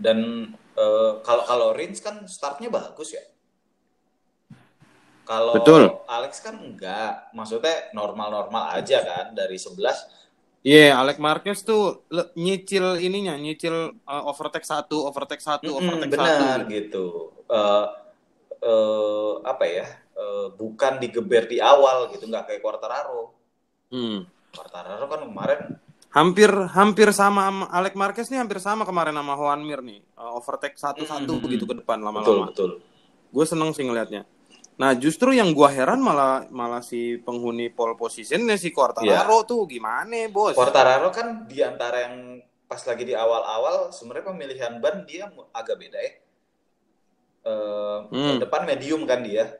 dan 0.00 0.48
uh, 0.72 1.20
kalau 1.20 1.44
kalau 1.44 1.68
Rins 1.76 2.00
kan 2.00 2.24
startnya 2.24 2.72
bagus 2.72 3.12
ya? 3.12 3.24
Kalau 5.28 5.52
Alex 6.08 6.40
kan 6.40 6.56
enggak. 6.56 7.28
Maksudnya 7.36 7.92
normal-normal 7.92 8.80
aja 8.80 9.04
kan 9.04 9.36
dari 9.36 9.60
11 9.60 9.76
Iya, 10.66 10.90
yeah, 10.90 10.92
Alex 10.98 11.16
Marquez 11.22 11.62
tuh 11.62 12.02
nyicil 12.34 12.98
ininya, 12.98 13.38
nyicil 13.38 13.94
uh, 14.04 14.22
overtake 14.26 14.66
satu, 14.66 15.06
overtake 15.06 15.40
satu, 15.40 15.70
mm 15.70 15.78
-hmm, 15.78 15.86
overtake 15.86 16.12
benar, 16.12 16.26
satu. 16.26 16.42
Benar 16.42 16.60
gitu. 16.66 17.06
Uh, 17.46 17.86
uh, 18.66 19.32
apa 19.46 19.64
ya? 19.70 19.86
Uh, 20.18 20.50
bukan 20.58 20.98
digeber 20.98 21.46
di 21.46 21.62
awal 21.62 22.10
gitu, 22.10 22.26
nggak 22.26 22.50
kayak 22.50 22.60
Quartararo. 22.60 23.38
Hmm. 23.94 24.26
Quartararo 24.50 25.06
kan 25.06 25.20
kemarin 25.24 25.60
hampir 26.08 26.48
hampir 26.72 27.08
sama 27.12 27.68
Alex 27.68 27.92
Marquez 27.92 28.26
nih 28.32 28.40
hampir 28.40 28.56
sama 28.64 28.88
kemarin 28.88 29.12
sama 29.12 29.36
Juan 29.36 29.60
Mir 29.60 29.80
nih. 29.84 30.00
Uh, 30.16 30.40
overtake 30.40 30.76
satu-satu 30.80 31.28
mm 31.28 31.28
-hmm. 31.28 31.44
begitu 31.44 31.64
ke 31.68 31.74
depan 31.78 32.00
lama-lama. 32.00 32.48
Betul, 32.48 32.48
betul. 32.48 32.70
Gue 33.28 33.44
seneng 33.44 33.70
sih 33.76 33.84
ngelihatnya. 33.84 34.24
Nah, 34.78 34.94
justru 34.94 35.34
yang 35.34 35.50
gua 35.50 35.74
heran 35.74 35.98
malah 35.98 36.46
malah 36.54 36.78
si 36.78 37.18
penghuni 37.18 37.66
pole 37.66 37.98
positionnya 37.98 38.54
si 38.54 38.70
Quartararo 38.70 39.42
yeah. 39.42 39.42
tuh 39.42 39.66
gimana, 39.66 40.30
Bos? 40.30 40.54
Quartararo 40.54 41.10
kan 41.10 41.50
di 41.50 41.58
antara 41.66 42.06
yang 42.06 42.38
pas 42.70 42.78
lagi 42.86 43.02
di 43.02 43.14
awal-awal 43.16 43.90
sebenarnya 43.90 44.30
pemilihan 44.30 44.72
ban 44.78 45.02
dia 45.02 45.26
agak 45.50 45.82
beda 45.82 45.98
ya. 45.98 46.12
Uh, 47.42 47.98
hmm. 48.12 48.38
Depan 48.38 48.62
medium 48.70 49.02
kan 49.02 49.26
dia, 49.26 49.58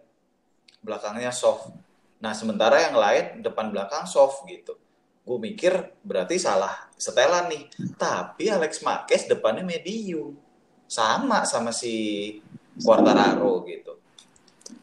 belakangnya 0.86 1.34
soft. 1.34 1.74
Nah, 2.22 2.30
sementara 2.30 2.78
yang 2.86 2.94
lain 2.94 3.42
depan 3.42 3.74
belakang 3.74 4.06
soft 4.06 4.46
gitu. 4.46 4.78
Gue 5.26 5.38
mikir 5.42 5.98
berarti 6.06 6.38
salah 6.38 6.88
setelan 6.94 7.50
nih. 7.50 7.64
Tapi 7.98 8.54
Alex 8.54 8.86
Marquez 8.86 9.26
depannya 9.26 9.66
medium. 9.66 10.38
Sama 10.88 11.42
sama 11.44 11.74
si 11.74 12.38
Quartararo 12.80 13.66
gitu. 13.66 13.98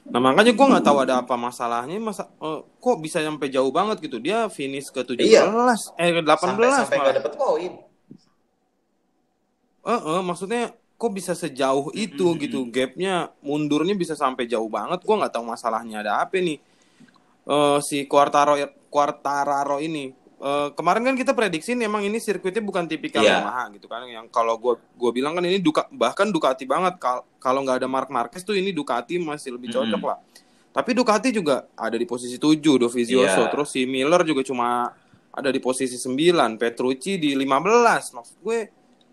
Nah 0.05 0.19
makanya 0.21 0.53
gue 0.53 0.65
nggak 0.65 0.85
tahu 0.85 0.97
ada 1.01 1.25
apa 1.25 1.35
masalahnya 1.35 1.97
masa 1.97 2.29
uh, 2.37 2.61
kok 2.61 2.97
bisa 3.01 3.19
sampai 3.19 3.49
jauh 3.49 3.73
banget 3.73 3.99
gitu 4.05 4.21
dia 4.21 4.45
finish 4.47 4.93
ke 4.93 5.01
17 5.01 5.25
iya. 5.25 5.43
eh 5.97 6.09
ke 6.13 6.21
18 6.21 6.37
sampai, 6.37 6.67
sampai 6.71 6.97
gak 7.01 7.15
dapet 7.19 7.33
poin. 7.33 7.71
Eh 9.85 9.89
uh, 9.89 10.01
uh, 10.17 10.21
maksudnya 10.21 10.73
kok 10.95 11.11
bisa 11.11 11.35
sejauh 11.35 11.91
itu 11.91 12.23
mm 12.23 12.31
-hmm. 12.31 12.43
gitu 12.47 12.59
gapnya 12.71 13.33
mundurnya 13.43 13.97
bisa 13.99 14.15
sampai 14.15 14.47
jauh 14.47 14.71
banget 14.71 15.03
gue 15.03 15.15
nggak 15.15 15.33
tahu 15.35 15.43
masalahnya 15.43 15.99
ada 15.99 16.23
apa 16.23 16.39
nih 16.39 16.57
uh, 17.51 17.83
si 17.83 18.07
Quartaro 18.07 18.55
Quartararo 18.87 19.83
ini 19.83 20.24
Uh, 20.45 20.69
kemarin 20.77 21.01
kan 21.01 21.17
kita 21.17 21.33
prediksi 21.33 21.73
memang 21.73 22.05
ini 22.05 22.21
sirkuitnya 22.21 22.61
bukan 22.61 22.85
tipikal 22.85 23.25
yeah. 23.25 23.41
Yamaha 23.41 23.65
gitu 23.73 23.89
kan. 23.89 24.05
Yang 24.05 24.29
kalau 24.29 24.61
gue 24.61 24.77
gue 24.77 25.09
bilang 25.09 25.33
kan 25.33 25.41
ini 25.41 25.57
Duka, 25.57 25.89
bahkan 25.89 26.29
Ducati 26.29 26.69
banget. 26.69 27.01
Kal 27.01 27.25
kalau 27.41 27.65
nggak 27.65 27.81
ada 27.81 27.89
Mark 27.89 28.13
Marquez 28.13 28.45
tuh 28.45 28.53
ini 28.53 28.69
Ducati 28.69 29.17
masih 29.17 29.57
lebih 29.57 29.73
cocok 29.73 29.97
mm 29.97 30.05
lah. 30.05 30.21
Tapi 30.69 30.91
Ducati 30.93 31.33
juga 31.33 31.65
ada 31.73 31.97
di 31.97 32.05
posisi 32.05 32.37
7 32.37 32.61
Dovizioso 32.61 33.41
yeah. 33.41 33.49
terus 33.49 33.73
si 33.73 33.89
Miller 33.89 34.21
juga 34.21 34.45
cuma 34.45 34.93
ada 35.33 35.49
di 35.49 35.57
posisi 35.57 35.97
9 35.97 36.13
Petrucci 36.61 37.17
di 37.17 37.33
15 37.33 38.13
maksud 38.13 38.37
gue 38.45 38.59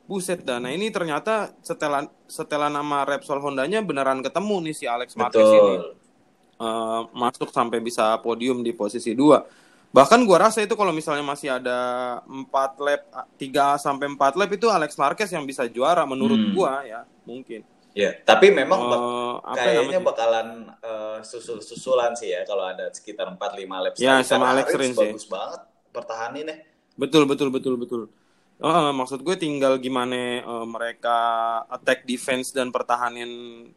buset 0.04 0.44
dah. 0.44 0.60
Nah 0.60 0.68
ini 0.68 0.92
ternyata 0.92 1.56
setelan 1.64 2.12
setelan 2.28 2.76
nama 2.76 3.08
Repsol 3.08 3.40
Hondanya 3.40 3.80
beneran 3.80 4.20
ketemu 4.20 4.68
nih 4.68 4.74
si 4.76 4.84
Alex 4.84 5.16
Marquez 5.16 5.48
Betul. 5.48 5.56
ini 5.56 5.74
uh, 6.60 7.08
masuk 7.16 7.48
sampai 7.48 7.80
bisa 7.80 8.20
podium 8.20 8.60
di 8.60 8.76
posisi 8.76 9.16
2 9.16 9.62
Bahkan 9.92 10.24
gua 10.24 10.48
rasa 10.48 10.64
itu 10.64 10.72
kalau 10.72 10.90
misalnya 10.90 11.20
masih 11.20 11.52
ada 11.52 11.78
4 12.24 12.48
lap 12.80 13.02
3 13.36 13.76
sampai 13.76 14.08
4 14.08 14.40
lap 14.40 14.50
itu 14.56 14.66
Alex 14.72 14.96
Marquez 14.96 15.28
yang 15.28 15.44
bisa 15.44 15.68
juara 15.68 16.08
menurut 16.08 16.40
hmm. 16.40 16.52
gua 16.56 16.80
ya, 16.82 17.04
mungkin. 17.28 17.60
Ya, 17.92 18.16
tapi 18.24 18.48
memang 18.48 18.88
uh, 18.88 19.36
kayaknya 19.52 20.00
namanya? 20.00 20.00
bakalan 20.00 20.48
uh, 20.80 21.20
susul-susulan 21.20 22.16
sih 22.16 22.32
ya 22.32 22.40
kalau 22.48 22.64
ada 22.64 22.88
sekitar 22.88 23.28
4 23.28 23.36
5 23.36 23.84
lap. 23.84 23.92
Ya, 24.00 24.24
sama 24.24 24.48
Alex 24.48 24.72
Rins 24.72 24.96
bagus 24.96 25.28
banget 25.28 25.60
pertahanin 25.92 26.48
ya. 26.48 26.56
Betul, 26.96 27.28
betul, 27.28 27.52
betul, 27.52 27.76
betul. 27.76 28.02
Uh, 28.62 28.94
maksud 28.94 29.20
gue 29.26 29.36
tinggal 29.36 29.76
gimana 29.76 30.40
uh, 30.46 30.64
mereka 30.64 31.18
attack 31.68 32.06
defense 32.06 32.54
dan 32.54 32.70
pertahanin 32.70 33.28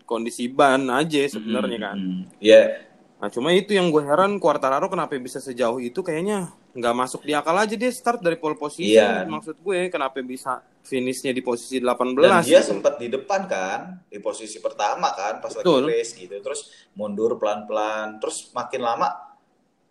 kondisi 0.06 0.46
ban 0.48 0.88
aja 0.94 1.28
sebenarnya 1.28 1.78
hmm, 1.82 1.86
kan. 1.90 1.98
Hmm. 1.98 2.22
Ya, 2.40 2.86
Nah 3.16 3.32
cuma 3.32 3.56
itu 3.56 3.72
yang 3.72 3.88
gue 3.90 4.04
heran 4.04 4.38
Quartararo 4.38 4.92
kenapa 4.92 5.16
bisa 5.16 5.40
sejauh 5.40 5.80
itu 5.80 6.04
kayaknya 6.04 6.52
nggak 6.76 6.96
masuk 6.96 7.24
di 7.24 7.32
akal 7.32 7.56
aja 7.56 7.72
dia 7.72 7.88
start 7.88 8.20
dari 8.20 8.36
pole 8.36 8.60
position 8.60 9.24
iya. 9.24 9.24
maksud 9.24 9.64
gue 9.64 9.88
kenapa 9.88 10.20
bisa 10.20 10.60
finishnya 10.84 11.32
di 11.32 11.40
posisi 11.40 11.80
18 11.80 12.20
dan 12.20 12.44
dia 12.44 12.60
gitu. 12.60 12.76
sempat 12.76 13.00
di 13.00 13.08
depan 13.08 13.48
kan 13.48 14.04
di 14.12 14.20
posisi 14.20 14.60
pertama 14.60 15.16
kan 15.16 15.40
pas 15.40 15.56
Betul. 15.56 15.88
lagi 15.88 15.96
race 15.96 16.20
gitu 16.20 16.36
terus 16.44 16.76
mundur 17.00 17.40
pelan-pelan 17.40 18.20
terus 18.20 18.52
makin 18.52 18.84
lama 18.84 19.08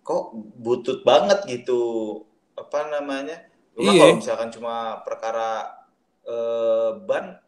kok 0.05 0.37
butut 0.37 1.01
banget 1.01 1.49
gitu 1.49 2.21
apa 2.53 2.93
namanya 2.93 3.49
cuma 3.73 3.91
iya. 3.97 4.01
kalau 4.05 4.15
misalkan 4.21 4.51
cuma 4.53 5.01
perkara 5.09 5.73
uh, 6.29 7.01
ban 7.01 7.41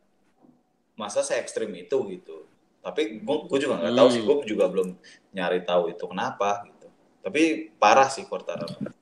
masa 0.97 1.21
saya 1.21 1.45
ekstrim 1.45 1.69
itu 1.77 1.93
gitu 2.09 2.49
tapi 2.81 3.21
gue, 3.21 3.37
gue 3.53 3.59
juga 3.61 3.85
nggak 3.85 3.95
tahu 4.01 4.09
hmm. 4.09 4.15
sih 4.17 4.23
gue 4.25 4.37
juga 4.49 4.65
belum 4.73 4.89
nyari 5.37 5.61
tahu 5.61 5.93
itu 5.93 6.09
kenapa 6.09 6.65
gitu. 6.65 6.89
Tapi 7.21 7.69
parah 7.77 8.09
sih 8.09 8.25
Quartararo 8.25 8.97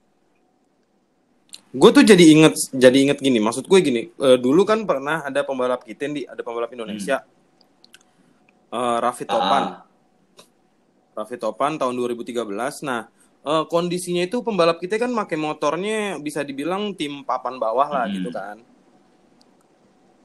gue 1.75 1.91
tuh 1.91 2.05
jadi 2.07 2.25
inget 2.31 2.55
jadi 2.71 2.97
inget 3.03 3.19
gini 3.19 3.43
maksud 3.43 3.67
gue 3.67 3.81
gini 3.83 4.03
uh, 4.23 4.39
dulu 4.39 4.63
kan 4.63 4.87
pernah 4.87 5.27
ada 5.27 5.43
pembalap 5.43 5.83
kita 5.83 6.07
di 6.07 6.23
ada 6.23 6.39
pembalap 6.47 6.71
Indonesia. 6.71 7.27
Hmm. 8.71 8.79
uh, 8.79 8.99
Raffi 9.03 9.27
Topan. 9.27 9.63
Ah. 9.67 9.83
Raffi 11.19 11.35
Topan 11.35 11.75
tahun 11.75 11.99
2013 11.99 12.47
nah 12.87 13.11
uh, 13.43 13.67
kondisinya 13.67 14.23
itu 14.23 14.39
pembalap 14.47 14.79
kita 14.79 15.03
kan 15.03 15.11
pakai 15.11 15.35
motornya 15.35 15.99
bisa 16.23 16.47
dibilang 16.47 16.95
tim 16.95 17.27
papan 17.27 17.59
bawah 17.59 17.91
lah 17.91 18.07
hmm. 18.07 18.15
gitu 18.23 18.31
kan. 18.31 18.59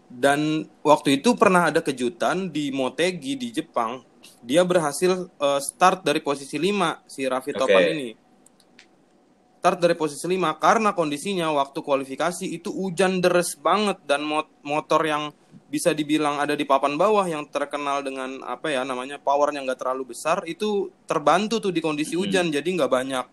Dan 0.10 0.66
waktu 0.82 1.22
itu 1.22 1.38
pernah 1.38 1.70
ada 1.70 1.86
kejutan 1.86 2.50
di 2.50 2.74
Motegi 2.74 3.38
di 3.38 3.54
Jepang 3.54 4.01
dia 4.40 4.64
berhasil 4.64 5.28
uh, 5.40 5.60
start 5.60 6.06
dari 6.06 6.24
posisi 6.24 6.56
5 6.56 7.10
si 7.10 7.28
Raffi 7.28 7.52
okay. 7.52 7.60
Topan 7.60 7.84
ini 7.94 8.10
start 9.60 9.84
dari 9.84 9.92
posisi 10.00 10.24
5 10.24 10.40
karena 10.56 10.96
kondisinya 10.96 11.52
waktu 11.52 11.84
kualifikasi 11.84 12.48
itu 12.48 12.72
hujan 12.72 13.20
deras 13.20 13.60
banget 13.60 14.00
dan 14.08 14.24
mot 14.24 14.48
motor 14.64 15.04
yang 15.04 15.36
bisa 15.68 15.92
dibilang 15.92 16.40
ada 16.40 16.56
di 16.56 16.64
papan 16.64 16.96
bawah 16.96 17.28
yang 17.28 17.44
terkenal 17.52 18.00
dengan 18.00 18.40
apa 18.48 18.72
ya 18.72 18.88
namanya 18.88 19.20
powernya 19.20 19.62
nggak 19.68 19.80
terlalu 19.84 20.16
besar 20.16 20.48
itu 20.48 20.90
terbantu 21.04 21.60
tuh 21.60 21.76
di 21.76 21.84
kondisi 21.84 22.16
hmm. 22.16 22.22
hujan 22.24 22.46
jadi 22.50 22.66
nggak 22.66 22.90
banyak 22.90 23.26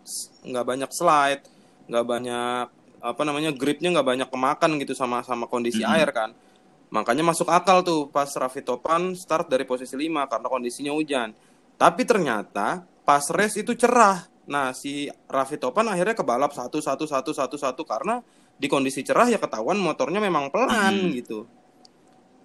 nggak 0.50 0.67
banyak 0.67 0.91
slide 0.91 1.43
nggak 1.87 2.05
banyak 2.05 2.67
apa 3.00 3.23
namanya 3.23 3.55
gripnya 3.55 3.95
nggak 3.95 4.09
banyak 4.11 4.29
kemakan 4.29 4.71
gitu 4.83 4.99
sama 4.99 5.23
sama 5.23 5.47
kondisi 5.47 5.87
hmm. 5.87 5.95
air 5.95 6.11
kan 6.11 6.35
makanya 6.90 7.26
masuk 7.26 7.50
akal 7.50 7.83
tuh 7.83 8.09
pas 8.11 8.28
Raffi 8.31 8.62
Topan 8.62 9.14
start 9.19 9.50
dari 9.50 9.66
posisi 9.66 9.99
5 9.99 10.31
karena 10.31 10.47
kondisinya 10.47 10.93
hujan 10.95 11.35
tapi 11.76 12.07
ternyata 12.07 12.87
pas 13.02 13.23
race 13.35 13.61
itu 13.61 13.75
cerah 13.75 14.37
Nah, 14.47 14.71
si 14.71 15.11
Raffi 15.26 15.59
Topan 15.59 15.90
akhirnya 15.90 16.14
kebalap 16.14 16.55
satu 16.55 16.78
satu 16.78 17.05
satu 17.05 17.35
satu 17.35 17.57
satu 17.59 17.83
karena 17.83 18.23
di 18.57 18.71
kondisi 18.71 19.02
cerah 19.02 19.26
ya 19.28 19.43
ketahuan 19.43 19.76
motornya 19.76 20.23
memang 20.23 20.55
pelan 20.55 20.95
hmm. 20.95 21.12
gitu. 21.19 21.38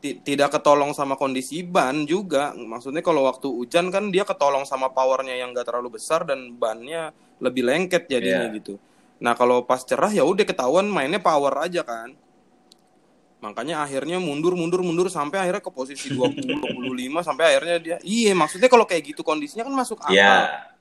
Tidak 0.01 0.50
ketolong 0.50 0.98
sama 0.98 1.13
kondisi 1.13 1.62
ban 1.62 2.10
juga. 2.10 2.57
Maksudnya 2.57 3.05
kalau 3.05 3.29
waktu 3.29 3.45
hujan 3.45 3.93
kan 3.93 4.10
dia 4.10 4.25
ketolong 4.25 4.65
sama 4.65 4.89
powernya 4.89 5.38
yang 5.38 5.53
gak 5.53 5.69
terlalu 5.69 6.01
besar 6.01 6.25
dan 6.25 6.57
bannya 6.57 7.13
lebih 7.38 7.62
lengket 7.62 8.10
jadinya 8.10 8.50
yeah. 8.50 8.57
gitu. 8.57 8.81
Nah, 9.21 9.38
kalau 9.38 9.62
pas 9.69 9.86
cerah 9.86 10.10
ya 10.10 10.25
udah 10.25 10.41
ketahuan 10.41 10.89
mainnya 10.89 11.21
power 11.21 11.53
aja 11.62 11.86
kan. 11.86 12.17
Makanya 13.41 13.81
akhirnya 13.81 14.21
mundur 14.21 14.53
mundur 14.53 14.86
mundur 14.86 15.10
sampai 15.10 15.41
akhirnya 15.41 15.65
ke 15.65 15.74
posisi 15.74 16.13
20 16.13 16.62
25 16.62 17.21
sampai 17.27 17.43
akhirnya 17.50 17.75
dia 17.81 17.98
iya 18.05 18.38
maksudnya 18.38 18.69
kalau 18.69 18.86
kayak 18.86 19.13
gitu 19.17 19.25
kondisinya 19.25 19.65
kan 19.65 19.74
masuk 19.74 19.98
akal. 20.01 20.13
Yeah 20.13 20.71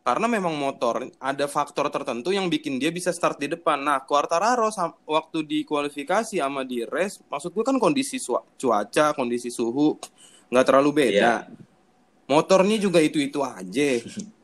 karena 0.00 0.26
memang 0.26 0.56
motor 0.56 1.12
ada 1.20 1.44
faktor 1.44 1.92
tertentu 1.92 2.32
yang 2.32 2.48
bikin 2.48 2.80
dia 2.80 2.88
bisa 2.88 3.12
start 3.12 3.36
di 3.36 3.52
depan. 3.52 3.84
Nah, 3.84 4.00
Quartararo 4.02 4.72
waktu 5.04 5.38
di 5.44 5.58
kualifikasi 5.62 6.40
sama 6.40 6.64
di 6.64 6.82
race, 6.88 7.20
maksud 7.28 7.52
gue 7.52 7.64
kan 7.64 7.76
kondisi 7.76 8.16
cuaca, 8.56 9.12
kondisi 9.12 9.52
suhu 9.52 10.00
nggak 10.48 10.66
terlalu 10.66 10.90
beda. 11.04 11.44
Yeah. 11.44 12.26
Motornya 12.26 12.80
juga 12.80 13.02
itu-itu 13.04 13.44
aja. 13.44 14.00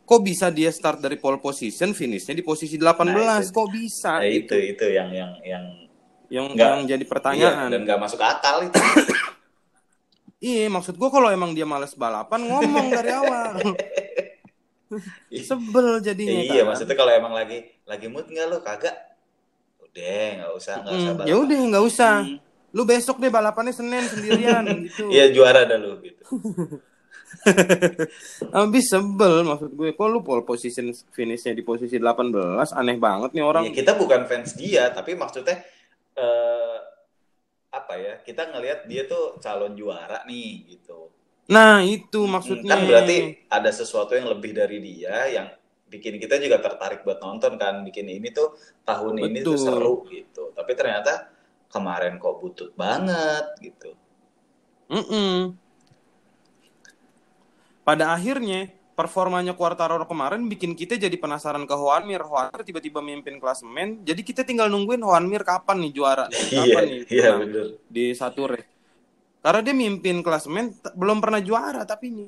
Kok 0.07 0.21
bisa 0.23 0.55
dia 0.55 0.71
start 0.71 1.03
dari 1.03 1.19
pole 1.19 1.43
position, 1.43 1.91
finishnya 1.91 2.37
di 2.37 2.45
posisi 2.47 2.79
18? 2.79 3.11
Nah, 3.11 3.43
itu, 3.43 3.51
Kok 3.51 3.69
bisa? 3.73 4.23
Nah, 4.23 4.29
itu 4.29 4.55
itu 4.55 4.87
yang 4.93 5.11
yang 5.11 5.33
yang 5.43 5.65
yang, 6.29 6.47
gak, 6.55 6.69
yang 6.69 6.83
jadi 6.87 7.05
pertanyaan. 7.07 7.69
Iya, 7.69 7.73
dan 7.73 7.81
nggak 7.87 8.01
masuk 8.01 8.21
akal 8.21 8.67
itu. 8.67 8.79
iya, 10.53 10.67
maksud 10.67 10.95
gue 10.99 11.11
kalau 11.11 11.29
emang 11.31 11.55
dia 11.55 11.67
males 11.69 11.95
balapan 11.95 12.41
ngomong 12.47 12.87
dari 12.91 13.11
awal. 13.15 13.53
sebel 15.43 15.99
jadinya 15.99 16.47
iya 16.47 16.63
kan? 16.63 16.71
maksudnya 16.71 16.95
kalau 16.95 17.11
emang 17.11 17.35
lagi 17.35 17.67
lagi 17.83 18.07
mood 18.07 18.31
nggak 18.31 18.47
lo 18.47 18.63
kagak. 18.63 18.95
Udah 19.83 20.27
nggak 20.39 20.53
usah 20.55 20.75
nggak 20.83 20.95
usah 20.95 21.13
hmm, 21.19 21.27
ya 21.27 21.35
udah 21.35 21.59
nggak 21.75 21.85
usah. 21.85 22.15
Hmm. 22.23 22.39
lu 22.77 22.85
besok 22.85 23.17
deh 23.19 23.33
balapannya 23.33 23.73
senin 23.73 24.05
sendirian 24.05 24.63
gitu. 24.87 25.09
Iya 25.09 25.33
juara 25.33 25.65
dah 25.65 25.79
lu 25.81 25.99
gitu. 26.05 26.23
Habis 28.57 28.85
sebel 28.91 29.43
maksud 29.43 29.71
gue. 29.75 29.91
Kok 29.97 30.09
lu 30.13 30.21
pole 30.23 30.43
position 30.45 30.93
finishnya 31.15 31.57
di 31.57 31.63
posisi 31.65 31.97
18 31.97 32.77
Aneh 32.77 32.99
banget 33.01 33.33
nih 33.33 33.45
orang. 33.45 33.65
Ya, 33.71 33.73
Kita 33.83 33.99
bukan 33.99 34.27
fans 34.29 34.55
dia 34.55 34.91
Tapi 34.93 35.17
maksudnya 35.19 35.63
uh, 36.17 36.79
Apa 37.73 37.95
ya 38.01 38.15
Kita 38.25 38.49
ngelihat 38.51 38.89
dia 38.89 39.05
tuh 39.05 39.37
calon 39.41 39.77
juara 39.77 40.25
nih 40.25 40.77
gitu 40.77 41.17
Nah, 41.47 41.79
itu 41.83 42.27
maksudnya. 42.27 42.75
Kan 42.75 42.91
berarti 42.91 43.47
ada 43.47 43.71
sesuatu 43.71 44.19
yang 44.19 44.27
lebih 44.27 44.51
dari 44.51 44.83
dia 44.83 45.31
yang 45.31 45.47
bikin 45.87 46.19
kita 46.19 46.43
juga 46.43 46.59
tertarik 46.59 47.07
buat 47.07 47.23
nonton 47.23 47.55
kan. 47.55 47.87
Bikin 47.87 48.07
ini 48.11 48.35
tuh 48.35 48.59
tahun 48.83 49.23
Betul. 49.23 49.27
ini 49.31 49.39
tuh 49.47 49.57
seru 49.59 49.95
gitu. 50.11 50.51
Tapi 50.51 50.73
ternyata 50.75 51.31
kemarin 51.71 52.19
kok 52.19 52.43
butut 52.43 52.75
banget 52.75 53.47
gitu. 53.63 53.95
Mm 54.91 55.05
-mm. 55.07 55.35
Pada 57.87 58.19
akhirnya 58.19 58.75
performanya 58.97 59.53
Quartararo 59.53 60.09
kemarin 60.09 60.49
bikin 60.49 60.73
kita 60.73 60.97
jadi 60.97 61.13
penasaran 61.21 61.69
ke 61.69 61.75
Juan 61.77 62.09
Mir. 62.09 62.25
Juan 62.25 62.49
Mir 62.49 62.65
tiba-tiba 62.65 63.05
mimpin 63.05 63.37
klasemen. 63.37 64.01
Jadi 64.03 64.25
kita 64.25 64.41
tinggal 64.43 64.73
nungguin 64.73 65.05
Juan 65.05 65.29
Mir 65.29 65.45
kapan 65.45 65.85
nih 65.85 65.93
juara. 65.93 66.25
Iya, 66.33 66.65
kapan 66.65 66.83
nih 66.89 67.01
iya, 67.13 67.31
bener. 67.37 67.67
di 67.93 68.05
satu 68.17 68.49
race. 68.49 68.73
Karena 69.45 69.61
dia 69.63 69.77
mimpin 69.77 70.25
klasemen 70.25 70.75
belum 70.97 71.21
pernah 71.21 71.39
juara 71.45 71.85
tapi 71.85 72.09
ini. 72.09 72.27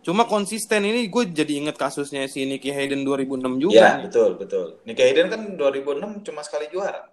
Cuma 0.00 0.24
konsisten 0.24 0.80
ini 0.86 1.10
gue 1.12 1.28
jadi 1.28 1.60
inget 1.60 1.76
kasusnya 1.76 2.24
si 2.30 2.48
Nicky 2.48 2.72
Hayden 2.72 3.04
2006 3.04 3.60
juga. 3.60 3.76
Iya, 3.76 3.90
betul, 4.00 4.30
betul. 4.40 4.66
Nicky 4.88 5.02
Hayden 5.04 5.26
kan 5.28 5.42
2006 5.58 6.24
cuma 6.24 6.40
sekali 6.40 6.72
juara. 6.72 7.04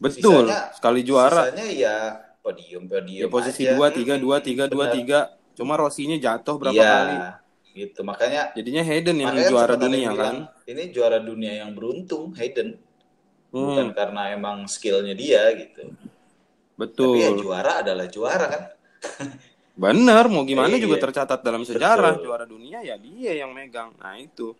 Betul, 0.00 0.48
sisanya, 0.48 0.72
sekali 0.72 1.00
juara. 1.04 1.50
Sisanya 1.50 1.66
ya 1.68 1.94
podium, 2.40 2.88
podium. 2.88 3.20
Ya, 3.24 3.28
posisi 3.28 3.62
dua, 3.68 3.92
tiga, 3.92 4.14
dua, 4.16 4.40
tiga, 4.40 4.64
dua, 4.64 4.88
tiga. 4.88 5.20
Cuma 5.54 5.78
Rosinya 5.78 6.18
jatuh 6.18 6.58
berapa 6.58 6.74
ya, 6.74 6.92
kali. 6.92 7.16
gitu. 7.78 8.00
Makanya 8.02 8.54
jadinya 8.54 8.82
Hayden 8.82 9.16
yang 9.22 9.34
juara 9.48 9.74
dunia 9.78 10.10
kan. 10.14 10.34
Ini 10.66 10.82
juara 10.90 11.18
dunia 11.22 11.64
yang 11.64 11.70
beruntung 11.72 12.34
Hayden. 12.34 12.78
Hmm. 13.54 13.70
Bukan 13.70 13.88
karena 13.94 14.34
emang 14.34 14.66
skillnya 14.66 15.14
dia 15.14 15.46
gitu. 15.54 15.94
Betul. 16.74 17.18
Tapi 17.18 17.22
ya 17.22 17.30
juara 17.38 17.72
adalah 17.86 18.06
juara 18.10 18.46
kan. 18.50 18.62
Bener, 19.74 20.30
mau 20.30 20.46
gimana 20.46 20.78
juga 20.78 20.98
iya. 20.98 21.04
tercatat 21.10 21.40
dalam 21.42 21.66
sejarah 21.66 22.14
Betul. 22.14 22.24
juara 22.30 22.46
dunia 22.46 22.78
ya 22.82 22.94
dia 22.94 23.42
yang 23.42 23.50
megang. 23.50 23.90
Nah 23.98 24.14
itu 24.18 24.54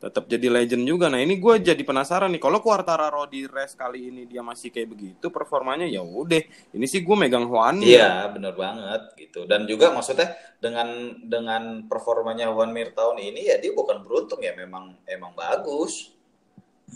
tetap 0.00 0.24
jadi 0.24 0.48
legend 0.48 0.88
juga. 0.88 1.12
Nah 1.12 1.20
ini 1.20 1.36
gue 1.36 1.60
jadi 1.60 1.82
penasaran 1.84 2.32
nih 2.32 2.40
kalau 2.40 2.64
Quartararo 2.64 3.28
di 3.28 3.44
race 3.44 3.76
kali 3.76 4.08
ini 4.08 4.24
dia 4.24 4.40
masih 4.40 4.72
kayak 4.72 4.88
begitu 4.88 5.28
performanya 5.28 5.84
ya 5.84 6.00
udah. 6.00 6.40
Ini 6.72 6.86
sih 6.88 7.04
gue 7.04 7.16
megang 7.20 7.44
Juan. 7.44 7.84
Iya 7.84 8.32
bener 8.32 8.56
banget 8.56 9.12
gitu. 9.20 9.44
Dan 9.44 9.68
juga 9.68 9.92
maksudnya 9.92 10.32
dengan 10.56 11.20
dengan 11.20 11.84
performanya 11.84 12.48
Juan 12.48 12.72
Mir 12.72 12.96
tahun 12.96 13.20
ini 13.20 13.52
ya 13.52 13.60
dia 13.60 13.76
bukan 13.76 14.00
beruntung 14.00 14.40
ya 14.40 14.56
memang 14.56 14.96
emang 15.04 15.36
bagus. 15.36 16.16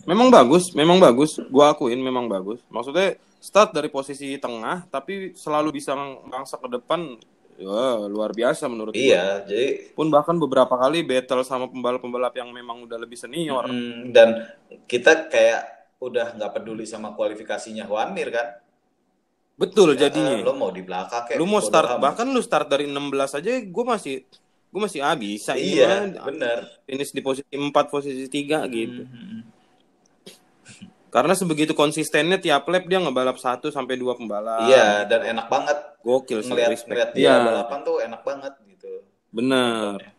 Memang 0.08 0.32
bagus, 0.32 0.72
memang 0.74 0.98
bagus. 0.98 1.36
Gue 1.38 1.62
akuin 1.62 2.00
memang 2.00 2.26
bagus. 2.26 2.64
Maksudnya 2.72 3.20
start 3.36 3.76
dari 3.76 3.92
posisi 3.92 4.32
tengah 4.40 4.88
tapi 4.88 5.36
selalu 5.36 5.76
bisa 5.76 5.92
ngangsak 6.24 6.64
ke 6.64 6.68
depan 6.80 7.20
ya 7.54 8.10
luar 8.10 8.34
biasa 8.34 8.66
menurut 8.66 8.92
iya 8.98 9.42
gue. 9.42 9.46
jadi 9.46 9.66
pun 9.94 10.10
bahkan 10.10 10.34
beberapa 10.34 10.74
kali 10.74 11.06
battle 11.06 11.46
sama 11.46 11.70
pembalap-pembalap 11.70 12.34
yang 12.34 12.50
memang 12.50 12.82
udah 12.82 12.98
lebih 12.98 13.14
senior. 13.14 13.70
Hmm, 13.70 14.10
dan 14.10 14.42
kita 14.90 15.30
kayak 15.30 15.94
udah 16.02 16.34
nggak 16.34 16.52
peduli 16.60 16.84
sama 16.84 17.14
kualifikasinya 17.14 17.86
Juan 17.86 18.10
Mir 18.10 18.34
kan? 18.34 18.58
Betul 19.54 19.94
ya, 19.94 20.10
jadinya. 20.10 20.42
lo 20.42 20.58
mau 20.58 20.74
di 20.74 20.82
belakang 20.82 21.30
kayak 21.30 21.38
lu 21.38 21.46
mau 21.46 21.62
start 21.62 22.02
bahkan 22.02 22.26
lu 22.26 22.42
start 22.42 22.66
dari 22.66 22.90
16 22.90 23.38
aja 23.38 23.50
gue 23.62 23.84
masih 23.86 24.26
gue 24.74 24.80
masih 24.82 25.00
ah 25.06 25.14
bisa 25.14 25.54
iya 25.54 26.10
ini 26.10 26.18
bener. 26.18 26.66
finish 26.82 27.14
di 27.14 27.22
posisi 27.22 27.54
4 27.54 27.70
posisi 27.86 28.26
3 28.26 28.66
gitu. 28.74 29.06
Hmm, 29.06 29.14
hmm, 29.14 29.26
hmm. 29.30 29.42
Karena 31.14 31.31
sebegitu 31.31 31.79
konsistennya 31.79 32.42
tiap 32.42 32.66
lap 32.66 32.90
dia 32.90 32.98
ngebalap 32.98 33.38
satu 33.38 33.70
sampai 33.70 33.94
dua 33.94 34.18
pembalap. 34.18 34.66
Iya, 34.66 35.07
dan 35.07 35.22
enak 35.22 35.46
banget. 35.46 35.79
Gokil 36.03 36.42
sih. 36.42 36.50
Ngeliat, 36.50 36.74
ngeliat 36.90 37.11
dia 37.14 37.31
ya. 37.31 37.35
balapan 37.38 37.79
tuh 37.87 37.96
enak 38.03 38.20
banget 38.27 38.53
gitu. 38.66 38.92
Bener. 39.31 40.11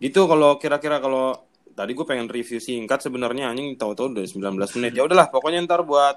Gitu 0.00 0.20
kalau 0.24 0.56
kira-kira 0.56 0.96
kalau 0.96 1.36
tadi 1.76 1.92
gue 1.92 2.06
pengen 2.08 2.32
review 2.32 2.56
singkat 2.56 3.04
sebenarnya 3.04 3.52
anjing 3.52 3.76
tahu-tahu 3.76 4.16
udah 4.16 4.24
19 4.24 4.56
menit. 4.80 4.92
Ya 4.96 5.04
udahlah, 5.04 5.28
pokoknya 5.28 5.60
ntar 5.68 5.84
buat 5.84 6.16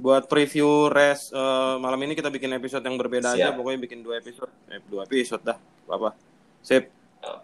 buat 0.00 0.24
preview 0.24 0.88
res 0.88 1.36
uh, 1.36 1.76
malam 1.76 2.00
ini 2.00 2.16
kita 2.16 2.32
bikin 2.32 2.56
episode 2.56 2.80
yang 2.80 2.96
berbeda 2.96 3.36
Siap. 3.36 3.52
aja. 3.52 3.52
Pokoknya 3.52 3.84
bikin 3.84 4.00
dua 4.00 4.24
episode, 4.24 4.48
eh, 4.72 4.80
dua 4.88 5.04
episode 5.04 5.44
dah. 5.44 5.60
Apa? 5.84 6.16
Sip. 6.64 6.95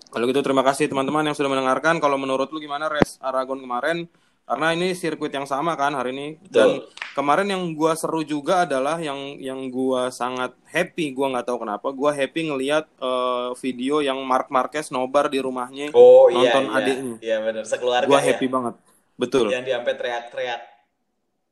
Kalau 0.08 0.24
gitu 0.26 0.40
terima 0.40 0.62
kasih 0.62 0.86
teman-teman 0.86 1.24
yang 1.24 1.36
sudah 1.36 1.48
mendengarkan. 1.48 1.98
Kalau 1.98 2.16
menurut 2.16 2.48
lu 2.48 2.58
gimana 2.58 2.86
res 2.86 3.16
Aragon 3.18 3.58
kemarin? 3.58 4.08
karena 4.42 4.74
ini 4.74 4.90
sirkuit 4.92 5.30
yang 5.30 5.46
sama 5.46 5.78
kan 5.78 5.94
hari 5.94 6.10
ini 6.10 6.26
Betul. 6.42 6.50
dan 6.50 6.68
kemarin 7.14 7.46
yang 7.46 7.62
gua 7.78 7.94
seru 7.94 8.26
juga 8.26 8.66
adalah 8.66 8.98
yang 8.98 9.38
yang 9.38 9.70
gua 9.70 10.10
sangat 10.10 10.50
happy 10.66 11.14
gua 11.14 11.30
nggak 11.30 11.46
tahu 11.46 11.62
kenapa 11.62 11.86
gua 11.94 12.10
happy 12.10 12.50
ngelihat 12.50 12.90
eh, 12.90 13.48
video 13.62 14.02
yang 14.02 14.18
Mark 14.26 14.50
Marquez 14.50 14.90
nobar 14.90 15.30
di 15.30 15.38
rumahnya 15.38 15.94
Oh 15.94 16.26
iya, 16.26 16.58
nonton 16.58 16.64
iya. 16.68 16.74
adiknya 16.74 17.14
Iya 17.22 17.36
benar, 17.38 17.64
sekeluarga 17.64 18.10
gua 18.10 18.18
ya. 18.18 18.34
happy 18.34 18.46
banget 18.50 18.74
betul 19.14 19.46
Yang 19.46 19.62
dia 19.62 19.74
sampai 19.78 19.94
teriak-teriak. 19.94 20.60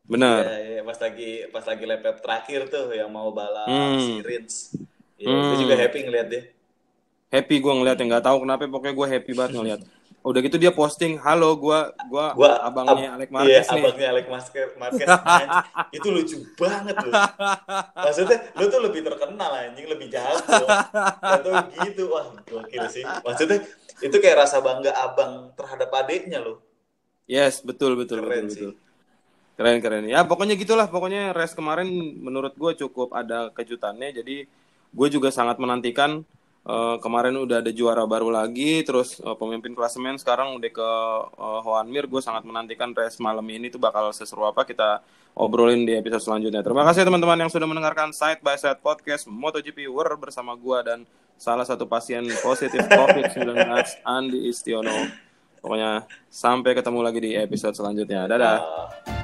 benar 0.03 0.43
Iya, 0.43 0.59
iya, 0.59 0.81
pas 0.83 0.99
lagi 0.99 1.31
pas 1.47 1.65
lagi 1.65 1.85
lap 1.87 2.03
terakhir 2.19 2.61
tuh 2.67 2.87
yang 2.91 3.09
mau 3.09 3.31
balap 3.31 3.71
Hmm. 3.71 4.03
si 4.03 4.19
Rins. 4.19 4.55
Iya, 5.15 5.31
Hmm. 5.31 5.43
itu 5.47 5.55
juga 5.63 5.75
happy 5.79 5.99
ngeliat 6.05 6.27
dia. 6.27 6.43
Happy 7.31 7.57
gua 7.59 7.79
ngeliat 7.79 7.97
yang 7.97 8.09
nggak 8.11 8.27
tahu 8.27 8.37
kenapa 8.43 8.67
pokoknya 8.67 8.95
gua 8.95 9.07
happy 9.09 9.33
banget 9.33 9.53
ngeliat 9.57 9.81
udah 10.21 10.41
gitu 10.45 10.61
dia 10.61 10.69
posting 10.69 11.17
halo 11.17 11.57
gua 11.57 11.97
gua, 12.13 12.37
Gua 12.37 12.61
abangnya 12.61 13.09
ab- 13.09 13.17
Alex 13.17 13.29
Marquez 13.33 13.49
iya, 13.49 13.61
nih 13.73 13.83
abangnya 13.89 14.09
Alex 14.13 14.27
Marquez. 14.29 14.69
Marquez 14.77 15.09
itu 15.97 16.09
lucu 16.13 16.37
banget 16.61 16.93
loh. 17.01 17.13
Maksudnya 17.97 18.39
lu 18.53 18.65
tuh 18.69 18.81
lebih 18.85 19.01
terkenal 19.01 19.51
anjing, 19.57 19.87
lebih 19.89 20.13
jago. 20.13 20.61
Atau 21.25 21.51
gitu. 21.73 22.13
Wah, 22.13 22.37
gokil 22.45 22.85
sih. 22.93 23.01
Maksudnya 23.01 23.65
itu 24.05 24.17
kayak 24.21 24.45
rasa 24.45 24.61
bangga 24.61 24.93
abang 24.93 25.57
terhadap 25.57 25.89
adiknya 25.89 26.45
loh. 26.45 26.61
yes 27.25 27.63
betul 27.63 27.95
betul 27.97 28.21
Keren 28.21 28.45
betul 28.45 28.49
sih. 28.51 28.61
betul 28.61 28.73
keren 29.55 29.79
keren 29.79 30.05
ya 30.05 30.21
pokoknya 30.25 30.59
gitulah 30.59 30.91
pokoknya 30.91 31.31
race 31.31 31.55
kemarin 31.55 31.87
menurut 32.19 32.57
gue 32.57 32.73
cukup 32.81 33.15
ada 33.15 33.53
kejutannya 33.55 34.11
jadi 34.11 34.37
gue 34.91 35.09
juga 35.09 35.31
sangat 35.31 35.61
menantikan 35.63 36.27
eh, 36.67 36.97
kemarin 37.01 37.37
udah 37.41 37.63
ada 37.63 37.73
juara 37.73 38.05
baru 38.05 38.29
lagi 38.29 38.83
terus 38.85 39.21
eh, 39.21 39.37
pemimpin 39.37 39.73
klasemen 39.73 40.21
sekarang 40.21 40.57
udah 40.59 40.71
ke 40.73 40.91
eh, 41.37 41.61
Juan 41.65 41.87
Mir 41.89 42.09
gue 42.11 42.21
sangat 42.21 42.45
menantikan 42.45 42.93
race 42.93 43.23
malam 43.23 43.45
ini 43.49 43.71
tuh 43.73 43.81
bakal 43.81 44.11
seseru 44.11 44.49
apa 44.49 44.67
kita 44.69 45.01
obrolin 45.39 45.87
di 45.87 45.95
episode 45.95 46.27
selanjutnya. 46.27 46.61
Terima 46.61 46.83
kasih 46.83 47.07
teman-teman 47.07 47.39
yang 47.47 47.51
sudah 47.53 47.67
mendengarkan 47.69 48.11
Side 48.11 48.43
by 48.43 48.59
Side 48.59 48.83
Podcast 48.83 49.31
MotoGP 49.31 49.87
World 49.87 50.19
bersama 50.19 50.59
gue 50.59 50.79
dan 50.83 50.99
salah 51.41 51.65
satu 51.65 51.89
pasien 51.89 52.27
positif 52.45 52.85
COVID-19 52.85 53.57
Andi 54.05 54.51
Istiono. 54.51 55.09
Pokoknya 55.61 56.09
sampai 56.33 56.73
ketemu 56.73 57.01
lagi 57.05 57.21
di 57.21 57.31
episode 57.37 57.77
selanjutnya. 57.77 58.25
Dadah. 58.25 58.59
Ah, 58.61 59.20